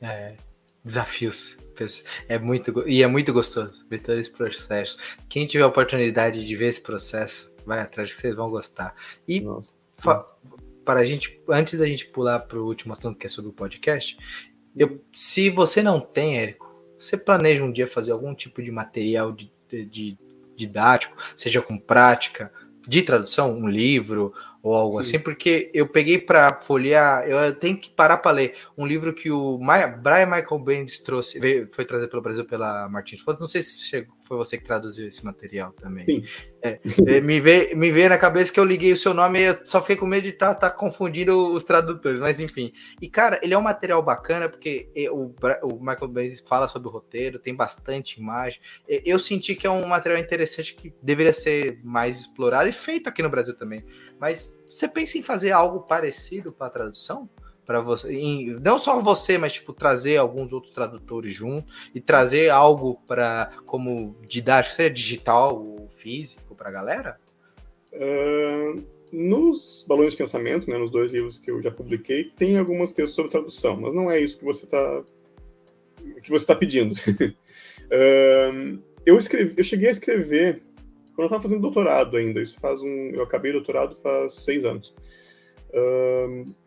[0.00, 0.34] É,
[0.82, 1.58] desafios.
[2.28, 4.98] É muito, e é muito gostoso ver todo esse processo.
[5.28, 8.94] Quem tiver a oportunidade de ver esse processo, vai atrás que vocês vão gostar.
[9.26, 9.76] E Nossa,
[10.84, 13.54] para a gente, antes da gente pular para o último assunto que é sobre o
[13.54, 14.16] podcast,
[14.76, 19.32] eu, se você não tem, Érico, você planeja um dia fazer algum tipo de material
[19.32, 20.18] de, de, de
[20.56, 22.52] didático, seja com prática,
[22.86, 24.32] de tradução, um livro
[24.68, 25.16] ou algo Sim.
[25.16, 29.30] assim, porque eu peguei para folhear, eu tenho que parar para ler um livro que
[29.30, 31.40] o Brian Michael Bendis trouxe,
[31.70, 35.08] foi trazido pelo Brasil pela Martins Fontes, não sei se chegou, foi você que traduziu
[35.08, 36.04] esse material também.
[36.04, 36.24] Sim.
[36.60, 39.44] É, é, me, veio, me veio na cabeça que eu liguei o seu nome e
[39.44, 42.72] eu só fiquei com medo de estar tá, tá confundindo os tradutores, mas enfim.
[43.00, 46.90] E cara, ele é um material bacana porque o, o Michael Bendis fala sobre o
[46.90, 48.60] roteiro, tem bastante imagem.
[48.88, 53.22] Eu senti que é um material interessante que deveria ser mais explorado e feito aqui
[53.22, 53.84] no Brasil também.
[54.20, 57.28] Mas você pensa em fazer algo parecido para a tradução?
[57.68, 62.48] para você, em, não só você, mas tipo trazer alguns outros tradutores junto e trazer
[62.48, 67.20] algo para como didático, seja digital ou físico para a galera?
[67.92, 72.90] Uh, nos balões de pensamento, né, nos dois livros que eu já publiquei, tem alguns
[72.90, 75.02] textos sobre tradução, mas não é isso que você está
[76.22, 76.94] que você está pedindo.
[77.92, 80.62] uh, eu escrevi, eu cheguei a escrever
[81.18, 82.40] quando eu estava fazendo doutorado ainda.
[82.40, 84.94] Isso faz um, eu acabei doutorado faz seis anos.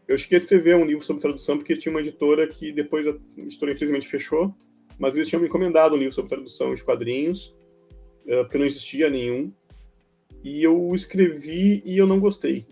[0.05, 3.13] Eu cheguei a escrever um livro sobre tradução porque tinha uma editora que depois a
[3.37, 4.53] editora infelizmente fechou,
[4.99, 7.55] mas eles tinham me encomendado um livro sobre tradução de quadrinhos,
[8.25, 9.53] uh, porque não existia nenhum.
[10.43, 12.67] E eu escrevi e eu não gostei.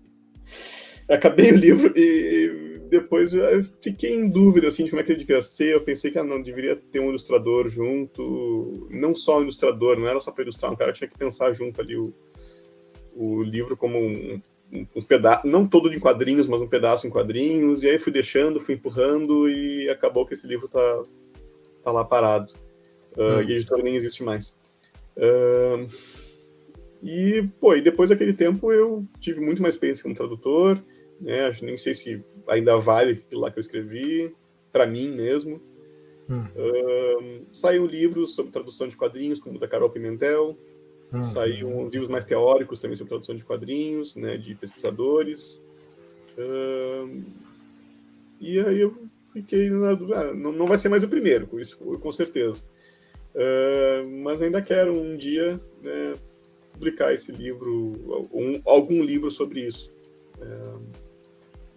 [1.10, 5.20] Acabei o livro e depois eu fiquei em dúvida assim de como é que ele
[5.20, 5.74] devia ser.
[5.74, 10.06] Eu pensei que ah, não deveria ter um ilustrador junto, não só um ilustrador, não
[10.06, 12.12] era só para ilustrar, um cara tinha que pensar junto ali o,
[13.14, 14.40] o livro como um,
[14.72, 18.60] um pedaço, não todo de quadrinhos, mas um pedaço em quadrinhos, e aí fui deixando,
[18.60, 21.02] fui empurrando, e acabou que esse livro tá,
[21.82, 22.52] tá lá parado.
[23.16, 23.42] Uh, hum.
[23.42, 24.58] E a editora nem existe mais.
[25.16, 25.86] Uh,
[27.02, 30.82] e, pô, e depois daquele tempo eu tive muito mais experiência como tradutor,
[31.20, 31.46] né?
[31.46, 34.34] Acho, nem sei se ainda vale aquilo lá que eu escrevi,
[34.72, 35.60] para mim mesmo.
[36.28, 36.44] Hum.
[36.56, 40.56] Uh, saiu livros sobre tradução de quadrinhos, como o da Carol Pimentel,
[41.12, 41.22] Uhum.
[41.22, 45.62] Saíram uns livros mais teóricos também sobre tradução de quadrinhos, né, de pesquisadores.
[46.36, 47.22] Uh,
[48.40, 48.94] e aí eu
[49.32, 52.64] fiquei na dúvida, ah, não, não vai ser mais o primeiro, com isso com certeza.
[53.34, 56.14] Uh, mas ainda quero um dia né,
[56.72, 59.92] publicar esse livro, um, algum livro sobre isso.
[60.38, 60.80] Uh,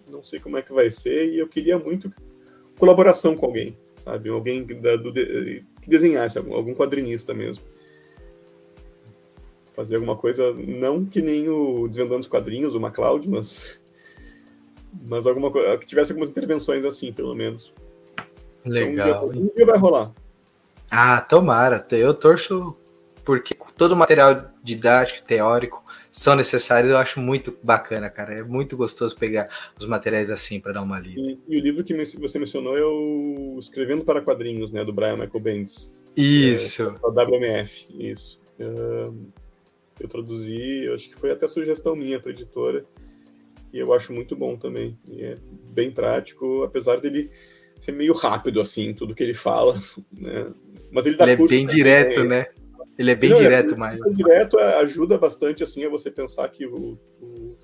[0.09, 2.11] não sei como é que vai ser e eu queria muito
[2.77, 4.29] colaboração com alguém, sabe?
[4.29, 7.63] Alguém da, do, que desenhasse, algum, algum quadrinista mesmo
[9.79, 13.81] fazer alguma coisa, não que nem o Desvendando os Quadrinhos, o MacLeod, mas,
[15.05, 17.73] mas alguma coisa, que tivesse algumas intervenções assim, pelo menos.
[18.65, 19.07] Legal.
[19.07, 20.11] Então, um, dia, um dia vai rolar.
[20.91, 21.87] Ah, tomara.
[21.91, 22.75] Eu torço
[23.23, 25.81] porque todo o material didático, teórico,
[26.11, 26.91] são necessários.
[26.91, 28.33] Eu acho muito bacana, cara.
[28.33, 31.19] É muito gostoso pegar os materiais assim para dar uma lida.
[31.19, 35.17] E, e, o livro que você mencionou é o Escrevendo para Quadrinhos, né, do Brian
[35.17, 36.05] Michael Bendis.
[36.15, 36.83] Isso.
[36.83, 38.39] É, o WMF, isso.
[39.99, 42.85] Eu traduzi, eu acho que foi até sugestão minha para editora,
[43.73, 44.97] e eu acho muito bom também.
[45.07, 45.37] E é
[45.71, 47.29] bem prático, apesar dele
[47.77, 49.79] ser meio rápido, assim, tudo que ele fala,
[50.11, 50.51] né?
[50.91, 52.47] Mas ele dá ele é bem direto, né?
[52.99, 53.99] Ele é bem Não, direto, é, mas...
[54.13, 57.57] Direto ajuda bastante, assim, a você pensar que o, o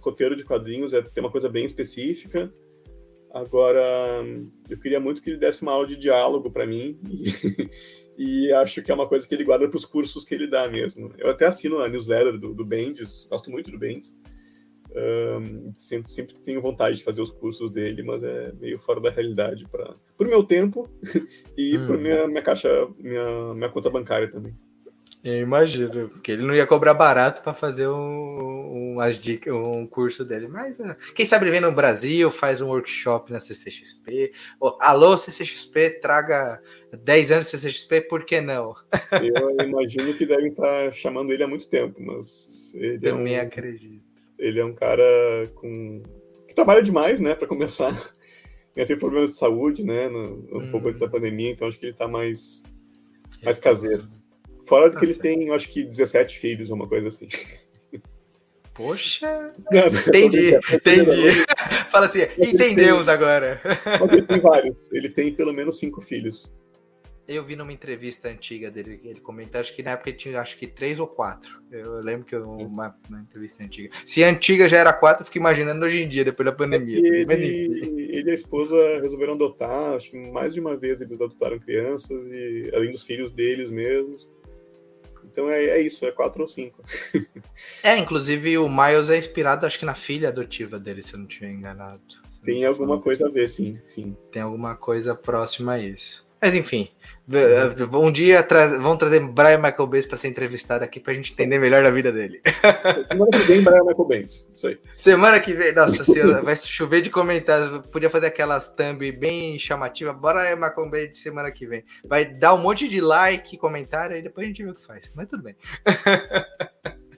[0.00, 2.50] roteiro de quadrinhos é ter uma coisa bem específica,
[3.30, 3.80] Agora,
[4.68, 6.98] eu queria muito que ele desse uma aula de diálogo para mim
[8.18, 10.46] e, e acho que é uma coisa que ele guarda para os cursos que ele
[10.46, 11.12] dá mesmo.
[11.18, 14.16] Eu até assino a newsletter do, do Bendis, gosto muito do Bendis.
[14.90, 19.10] Um, sempre, sempre tenho vontade de fazer os cursos dele, mas é meio fora da
[19.10, 20.88] realidade para o meu tempo
[21.56, 21.86] e hum.
[21.86, 24.58] para minha, minha caixa, minha, minha conta bancária também.
[25.28, 30.24] Eu imagino, porque ele não ia cobrar barato para fazer um, umas dicas, um curso
[30.24, 30.48] dele.
[30.48, 34.32] Mas uh, quem sabe ele vem no Brasil, faz um workshop na CCXP.
[34.58, 36.62] Oh, alô, CCXP, traga
[36.92, 38.74] 10 anos de CCXP, por que não?
[39.12, 43.42] Eu imagino que devem estar chamando ele há muito tempo, mas ele é Também é
[43.42, 44.22] um, acredito.
[44.38, 45.04] Ele é um cara
[45.56, 46.02] com
[46.46, 47.92] que trabalha demais, né, para começar.
[48.74, 50.70] Tem problemas de saúde, né, no, um hum.
[50.70, 52.62] pouco antes da pandemia, então acho que ele está mais
[53.42, 54.04] mais caseiro.
[54.68, 57.26] Fora que ele tem, acho que 17 filhos, uma coisa assim.
[58.74, 59.48] Poxa!
[59.72, 61.44] Não, entendi, entendi.
[61.90, 63.60] Fala assim, entendemos tem, agora.
[64.12, 66.52] Ele tem vários, ele tem pelo menos cinco filhos.
[67.26, 70.56] Eu vi numa entrevista antiga dele, ele comentou, acho que na época ele tinha acho
[70.56, 71.60] que três ou quatro.
[71.70, 73.90] Eu lembro que eu, uma, uma entrevista antiga.
[74.06, 76.96] Se antiga já era quatro, eu fico imaginando hoje em dia, depois da pandemia.
[76.96, 81.20] Ele, Mas, ele e a esposa resolveram adotar, acho que mais de uma vez eles
[81.20, 84.28] adotaram crianças, e além dos filhos deles mesmos.
[85.38, 86.82] Então é, é isso, é quatro ou cinco.
[87.84, 91.28] é, inclusive o Miles é inspirado, acho que na filha adotiva dele, se eu não
[91.28, 92.02] estiver enganado.
[92.42, 94.16] Tem alguma coisa a ver, sim, sim.
[94.32, 96.26] Tem alguma coisa próxima a isso.
[96.40, 96.88] Mas enfim,
[97.92, 101.32] um dia tra vão trazer Brian Michael Bates para ser entrevistado aqui para a gente
[101.32, 102.40] entender melhor a vida dele.
[103.10, 104.50] Semana que vem, Brian Michael Bates.
[104.54, 104.80] Isso aí.
[104.96, 107.86] Semana que vem, nossa senhora, vai chover de comentários.
[107.88, 110.16] Podia fazer aquelas thumb bem chamativas.
[110.16, 111.84] Brian Michael Bates semana que vem.
[112.04, 115.12] Vai dar um monte de like, comentário e depois a gente vê o que faz.
[115.14, 115.56] Mas tudo bem.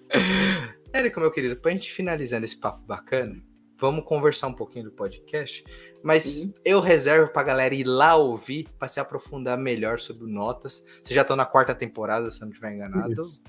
[0.92, 3.40] Érico, meu querido, para a gente finalizando esse papo bacana,
[3.81, 5.64] vamos conversar um pouquinho do podcast.
[6.03, 6.53] Mas uhum.
[6.64, 10.85] eu reservo pra galera ir lá ouvir para se aprofundar melhor sobre notas.
[11.03, 13.12] Vocês já estão na quarta temporada, se eu não estiver enganado.
[13.12, 13.43] Isso.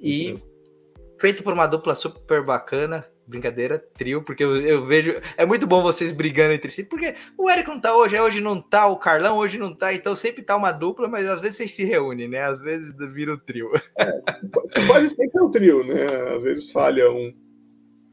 [0.00, 0.60] E Isso
[1.20, 3.06] feito por uma dupla super bacana.
[3.26, 5.14] Brincadeira, trio, porque eu, eu, vejo.
[5.36, 8.60] É muito bom vocês brigando entre si, porque o Eric não tá hoje, hoje não
[8.60, 11.70] tá, o Carlão hoje não tá, então sempre tá uma dupla, mas às vezes vocês
[11.70, 12.42] se reúnem, né?
[12.42, 13.70] Às vezes vira o um trio.
[13.96, 16.06] É, quase sempre é um trio, né?
[16.34, 17.32] Às vezes falha um.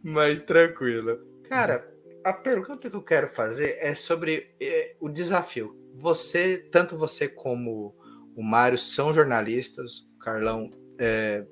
[0.03, 1.19] Mas tranquilo.
[1.49, 1.87] Cara,
[2.23, 5.75] a pergunta que eu quero fazer é sobre é, o desafio.
[5.95, 7.95] Você, tanto você como
[8.35, 10.69] o Mário são jornalistas, o Carlão,
[10.99, 11.45] é,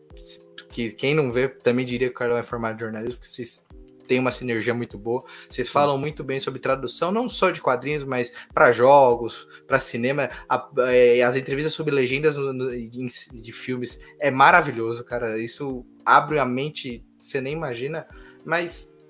[0.70, 3.66] que quem não vê também diria que o Carlão é formado em jornalismo, porque vocês
[4.08, 5.24] tem uma sinergia muito boa.
[5.50, 10.30] Vocês falam muito bem sobre tradução, não só de quadrinhos, mas para jogos, para cinema.
[10.48, 13.08] A, é, as entrevistas sobre legendas no, no, de,
[13.42, 15.38] de filmes é maravilhoso, cara.
[15.38, 18.08] Isso abre a mente, você nem imagina.
[18.46, 19.02] Mas,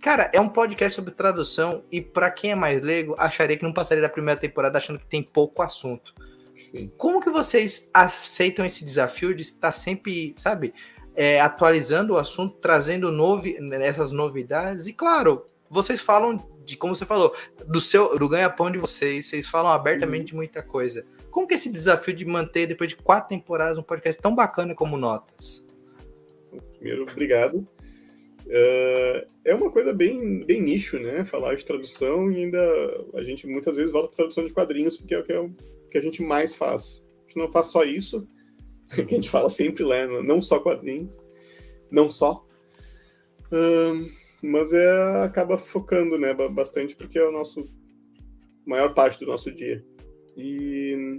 [0.00, 3.72] cara, é um podcast sobre tradução e para quem é mais leigo, acharia que não
[3.72, 6.14] passaria da primeira temporada achando que tem pouco assunto.
[6.54, 6.92] Sim.
[6.96, 10.72] Como que vocês aceitam esse desafio de estar sempre, sabe,
[11.16, 14.86] é, atualizando o assunto, trazendo novi essas novidades?
[14.86, 17.34] E claro, vocês falam de, como você falou,
[17.66, 21.04] do seu do ganha-pão de vocês, vocês falam abertamente de muita coisa.
[21.30, 24.74] Como que é esse desafio de manter, depois de quatro temporadas, um podcast tão bacana
[24.74, 25.66] como Notas?
[26.78, 27.66] Primeiro, obrigado.
[28.46, 31.24] Uh, é uma coisa bem, bem nicho, né?
[31.24, 35.14] Falar de tradução e ainda a gente muitas vezes volta para tradução de quadrinhos, porque
[35.14, 35.50] é o que é o
[35.90, 37.06] que a gente mais faz.
[37.18, 38.28] A gente não faz só isso,
[38.94, 41.18] que a gente fala sempre lá, não só quadrinhos,
[41.90, 42.46] não só.
[43.46, 44.10] Uh,
[44.42, 47.66] mas é, acaba focando né, bastante, porque é o nosso
[48.66, 49.84] maior parte do nosso dia.
[50.36, 51.16] E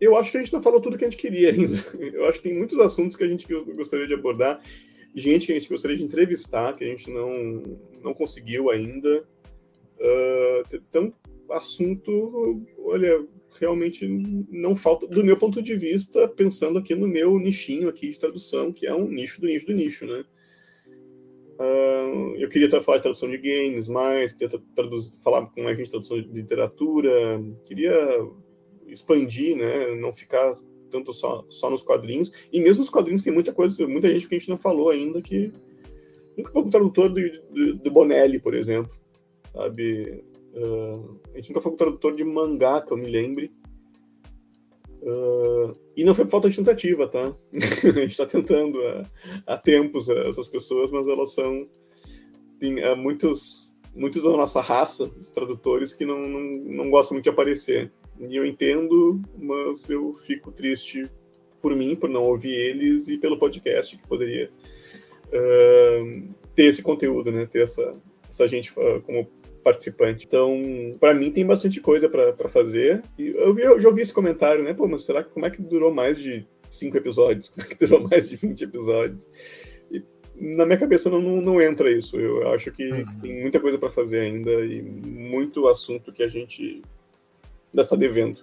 [0.00, 1.74] eu acho que a gente não falou tudo que a gente queria ainda.
[2.14, 4.62] Eu acho que tem muitos assuntos que a gente gostaria de abordar,
[5.14, 9.24] gente que a gente gostaria de entrevistar, que a gente não, não conseguiu ainda.
[9.98, 11.12] Uh, então,
[11.50, 13.26] assunto, olha,
[13.58, 14.06] realmente
[14.50, 18.72] não falta, do meu ponto de vista, pensando aqui no meu nichinho aqui de tradução,
[18.72, 20.24] que é um nicho do nicho do nicho, né?
[21.58, 24.58] Uh, eu queria falar de tradução de games mais, queria
[25.22, 27.10] falar com a gente de tradução de literatura,
[27.64, 27.92] queria
[28.86, 29.94] expandir, né?
[29.96, 30.52] Não ficar
[30.90, 32.30] tanto só, só nos quadrinhos.
[32.52, 35.22] E mesmo nos quadrinhos tem muita coisa, muita gente que a gente não falou ainda
[35.22, 35.52] que
[36.36, 37.20] nunca foi um tradutor do,
[37.50, 38.92] do, do Bonelli, por exemplo,
[39.52, 40.24] sabe?
[40.54, 43.52] Uh, a gente nunca foi um tradutor de mangá, que eu me lembre.
[45.02, 47.34] Uh, e não foi por falta de tentativa, tá?
[47.52, 49.06] a gente está tentando há,
[49.46, 51.68] há, tempos essas pessoas, mas elas são.
[52.58, 57.24] Tem uh, muitos, muitos da nossa raça, os tradutores, que não, não, não gostam muito
[57.24, 57.92] de aparecer.
[58.28, 61.10] E eu entendo, mas eu fico triste
[61.60, 64.50] por mim, por não ouvir eles, e pelo podcast, que poderia
[65.26, 67.46] uh, ter esse conteúdo, né?
[67.46, 67.96] Ter essa,
[68.28, 69.28] essa gente como
[69.62, 70.26] participante.
[70.26, 73.02] Então, para mim tem bastante coisa para fazer.
[73.18, 74.74] E eu, vi, eu já ouvi esse comentário, né?
[74.74, 77.48] Pô, mas será que como é que durou mais de cinco episódios?
[77.50, 79.28] Como é que durou mais de 20 episódios?
[79.90, 80.02] E
[80.36, 82.18] na minha cabeça não, não, não entra isso.
[82.18, 83.04] Eu acho que uhum.
[83.20, 86.82] tem muita coisa para fazer ainda e muito assunto que a gente
[87.72, 88.40] ainda está devendo.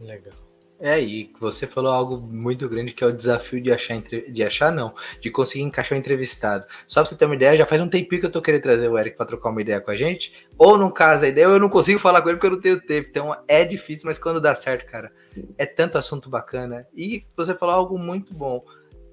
[0.00, 0.34] Legal.
[0.80, 4.70] É, e você falou algo muito grande que é o desafio de achar, de achar
[4.70, 6.64] não, de conseguir encaixar o entrevistado.
[6.86, 8.86] Só pra você ter uma ideia, já faz um tempinho que eu tô querendo trazer
[8.86, 11.58] o Eric para trocar uma ideia com a gente, ou no caso a ideia, eu
[11.58, 14.40] não consigo falar com ele porque eu não tenho tempo, então é difícil, mas quando
[14.40, 15.48] dá certo, cara, Sim.
[15.58, 16.86] é tanto assunto bacana.
[16.96, 18.64] E você falou algo muito bom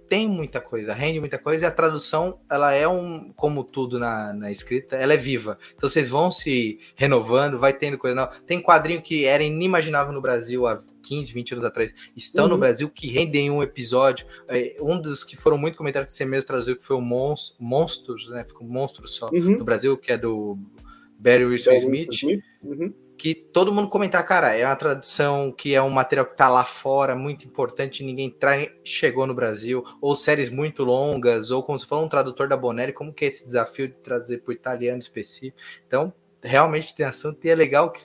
[0.08, 4.34] tem muita coisa, rende muita coisa, e a tradução, ela é um, como tudo na,
[4.34, 5.58] na escrita, ela é viva.
[5.76, 8.34] Então vocês vão se renovando, vai tendo coisa nova.
[8.46, 12.52] Tem quadrinho que era inimaginável no Brasil há 15, 20 anos atrás, estão uhum.
[12.52, 14.26] no Brasil, que rendem um episódio.
[14.48, 17.56] É, um dos que foram muito comentados que você mesmo traduziu, que foi o Monst
[17.60, 18.44] Monstros, né?
[18.44, 19.58] Ficou Monstro só, uhum.
[19.58, 20.58] do Brasil, que é do
[21.20, 22.14] Barry Wilson Smith.
[22.14, 22.44] Smith.
[22.64, 26.50] Uhum que todo mundo comentar, cara, é uma tradução que é um material que tá
[26.50, 31.80] lá fora, muito importante, ninguém trai, chegou no Brasil, ou séries muito longas, ou como
[31.80, 34.54] você falou, um tradutor da Bonelli, como que é esse desafio de traduzir para o
[34.54, 35.58] italiano específico.
[35.88, 38.02] Então, realmente tem assunto e é legal que,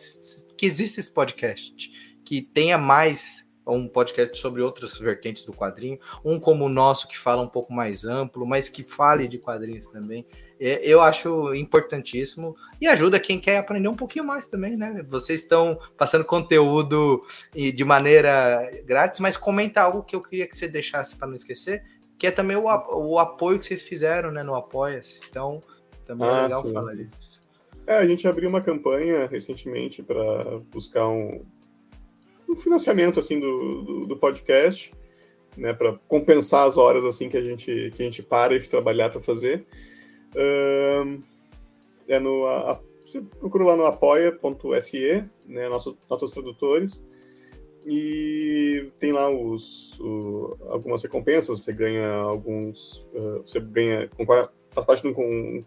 [0.57, 1.91] que exista esse podcast,
[2.25, 7.19] que tenha mais um podcast sobre outras vertentes do quadrinho, um como o nosso que
[7.19, 10.25] fala um pouco mais amplo, mas que fale de quadrinhos também.
[10.61, 15.03] É, eu acho importantíssimo e ajuda quem quer aprender um pouquinho mais também, né?
[15.09, 20.69] Vocês estão passando conteúdo de maneira grátis, mas comenta algo que eu queria que você
[20.69, 21.83] deixasse para não esquecer,
[22.19, 25.21] que é também o, o apoio que vocês fizeram né, no Apoia-se.
[25.31, 25.63] Então,
[26.05, 26.73] também é ah, é legal sim.
[26.75, 27.41] falar disso.
[27.87, 31.43] É, a gente abriu uma campanha recentemente para buscar um,
[32.47, 34.93] um, financiamento assim do, do, do podcast,
[35.57, 39.09] né, para compensar as horas assim que a gente que a gente para de trabalhar
[39.09, 39.65] para fazer.
[40.35, 47.07] É no, a, você procura lá no apoia.se, né, nossos, tradutores,
[47.87, 54.09] e tem lá os, o, algumas recompensas, você ganha alguns, uh, você ganha,
[54.73, 55.65] faz parte de um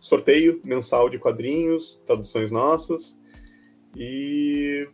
[0.00, 3.20] sorteio mensal de quadrinhos, traduções nossas,
[3.96, 4.86] e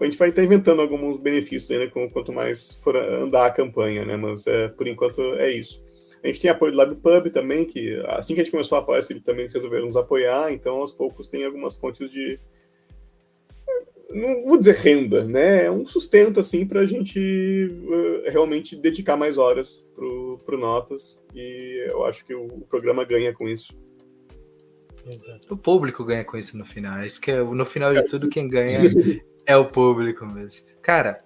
[0.00, 4.16] a gente vai estar inventando alguns benefícios ainda, quanto mais for andar a campanha, né,
[4.16, 5.86] mas é, por enquanto é isso.
[6.28, 9.00] A gente tem apoio do LabPub também, que assim que a gente começou a apoiar,
[9.08, 12.38] eles também resolveram nos apoiar, então aos poucos tem algumas fontes de.
[14.10, 15.64] não vou dizer renda, né?
[15.64, 21.24] É um sustento assim para a gente uh, realmente dedicar mais horas pro, pro Notas
[21.34, 23.72] e eu acho que o, o programa ganha com isso.
[25.48, 26.98] O público ganha com isso no final.
[26.98, 28.80] Acho que no final de tudo quem ganha
[29.46, 30.66] é o público mesmo.
[30.82, 31.24] Cara,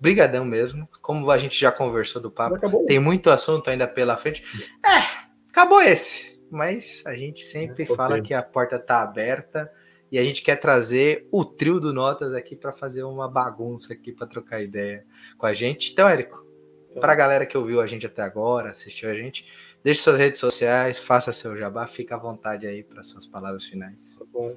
[0.00, 0.88] brigadão mesmo.
[1.00, 4.44] Como a gente já conversou do papo, tem muito assunto ainda pela frente.
[4.84, 6.36] É, acabou esse.
[6.50, 9.70] Mas a gente sempre é, fala que a porta tá aberta
[10.10, 14.12] e a gente quer trazer o trio do Notas aqui para fazer uma bagunça aqui
[14.12, 15.04] para trocar ideia
[15.36, 15.92] com a gente.
[15.92, 16.46] Então, Érico,
[16.88, 17.00] então.
[17.00, 19.46] para a galera que ouviu a gente até agora, assistiu a gente,
[19.82, 23.96] deixe suas redes sociais, faça seu jabá, fica à vontade aí para suas palavras finais.
[24.18, 24.56] Tá bom.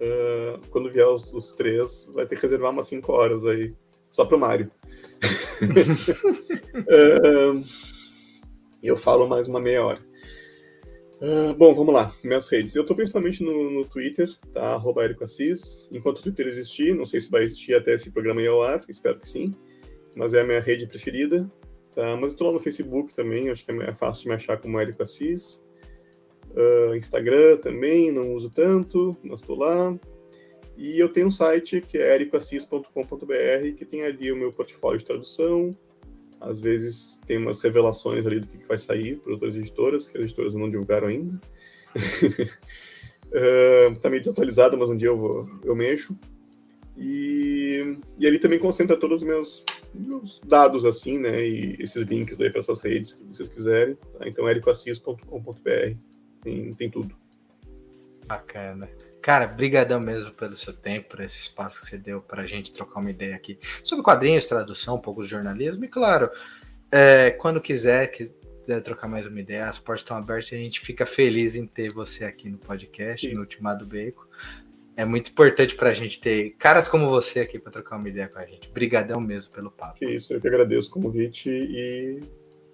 [0.00, 3.72] Uh, quando vier os, os, três, vai ter que reservar umas cinco horas aí,
[4.12, 4.70] só para o Mário.
[5.62, 7.62] uh,
[8.84, 9.98] eu falo mais uma meia hora.
[11.22, 12.76] Uh, bom, vamos lá, minhas redes.
[12.76, 14.74] Eu estou principalmente no, no, Twitter, tá?
[14.74, 15.88] Arroba Assis.
[15.90, 18.84] Enquanto o Twitter existir, não sei se vai existir até esse programa ir ao ar,
[18.88, 19.54] espero que sim.
[20.14, 21.50] Mas é a minha rede preferida.
[21.94, 22.14] Tá?
[22.16, 24.78] Mas eu tô lá no Facebook também, acho que é fácil de me achar como
[24.78, 25.62] Érico Assis.
[26.50, 29.98] Uh, Instagram também, não uso tanto, mas estou lá.
[30.76, 35.04] E eu tenho um site que é ericoassis.com.br, que tem ali o meu portfólio de
[35.04, 35.76] tradução,
[36.40, 40.24] às vezes tem umas revelações ali do que, vai sair para outras editoras, que as
[40.24, 41.40] editoras não divulgaram ainda.
[43.26, 46.18] uh, meio desatualizado, mas um dia eu, vou, eu mexo.
[46.96, 49.64] E, e ali também concentra todos os meus,
[49.94, 51.46] meus dados, assim, né?
[51.46, 53.96] E esses links aí para essas redes que vocês quiserem.
[54.18, 54.28] Tá?
[54.28, 55.96] Então, ericoassis.com.br
[56.42, 57.14] tem, tem tudo.
[58.26, 58.88] Bacana.
[59.22, 62.72] Cara, brigadão mesmo pelo seu tempo, por esse espaço que você deu para a gente
[62.72, 65.84] trocar uma ideia aqui sobre quadrinhos, tradução, um pouco de jornalismo.
[65.84, 66.28] E claro,
[66.90, 68.32] é, quando quiser que
[68.84, 71.92] trocar mais uma ideia, as portas estão abertas e a gente fica feliz em ter
[71.92, 73.34] você aqui no podcast, Sim.
[73.34, 74.28] no Ultimado Beco.
[74.96, 78.28] É muito importante para a gente ter caras como você aqui para trocar uma ideia
[78.28, 78.68] com a gente.
[78.68, 79.98] Brigadão mesmo pelo papo.
[79.98, 82.20] Que isso, eu que agradeço o convite e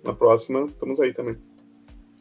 [0.04, 1.36] na próxima estamos aí também.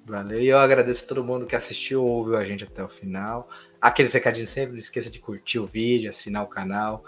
[0.08, 0.42] Valeu.
[0.42, 3.50] E eu agradeço a todo mundo que assistiu ou ouviu a gente até o final.
[3.80, 7.04] Aqueles recadinhos sempre, não esqueça de curtir o vídeo, assinar o canal,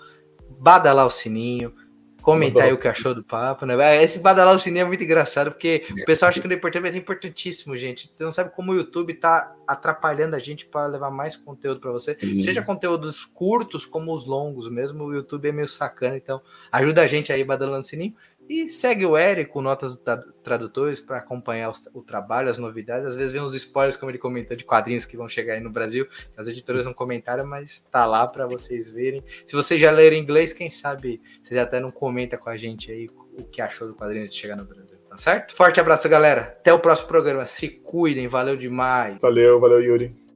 [0.60, 1.74] badalar o sininho,
[2.22, 3.76] comentar aí o que achou do papo, né?
[3.82, 6.58] É, esse badalar o sininho é muito engraçado, porque o pessoal acha que não é
[6.58, 8.10] importante, mas é importantíssimo, gente.
[8.12, 11.94] Você não sabe como o YouTube tá atrapalhando a gente para levar mais conteúdo para
[11.94, 12.38] você, Sim.
[12.40, 17.08] seja conteúdos curtos como os longos mesmo, o YouTube é meio sacana, então ajuda a
[17.08, 18.14] gente aí badalando o sininho.
[18.50, 19.96] E segue o Érico, Notas
[20.44, 23.08] Tradutores, para acompanhar o, o, trabalho, as novidades.
[23.08, 25.70] Às vezes vem uns spoilers, como ele comentou, de quadrinhos que vão chegar aí no
[25.70, 26.08] Brasil.
[26.36, 29.24] As editoras não comentaram, mas tá lá para vocês verem.
[29.46, 33.08] Se vocês já leram inglês, quem sabe vocês até não comenta com a gente aí
[33.38, 34.98] o que achou do quadrinho de chegar no Brasil.
[35.08, 35.56] Tá certo?
[35.56, 36.42] Forte abraço, galera.
[36.42, 37.46] Até o próximo programa.
[37.46, 38.28] Se cuidem.
[38.28, 39.20] Valeu demais.
[39.22, 40.29] Valeu, valeu, Yuri.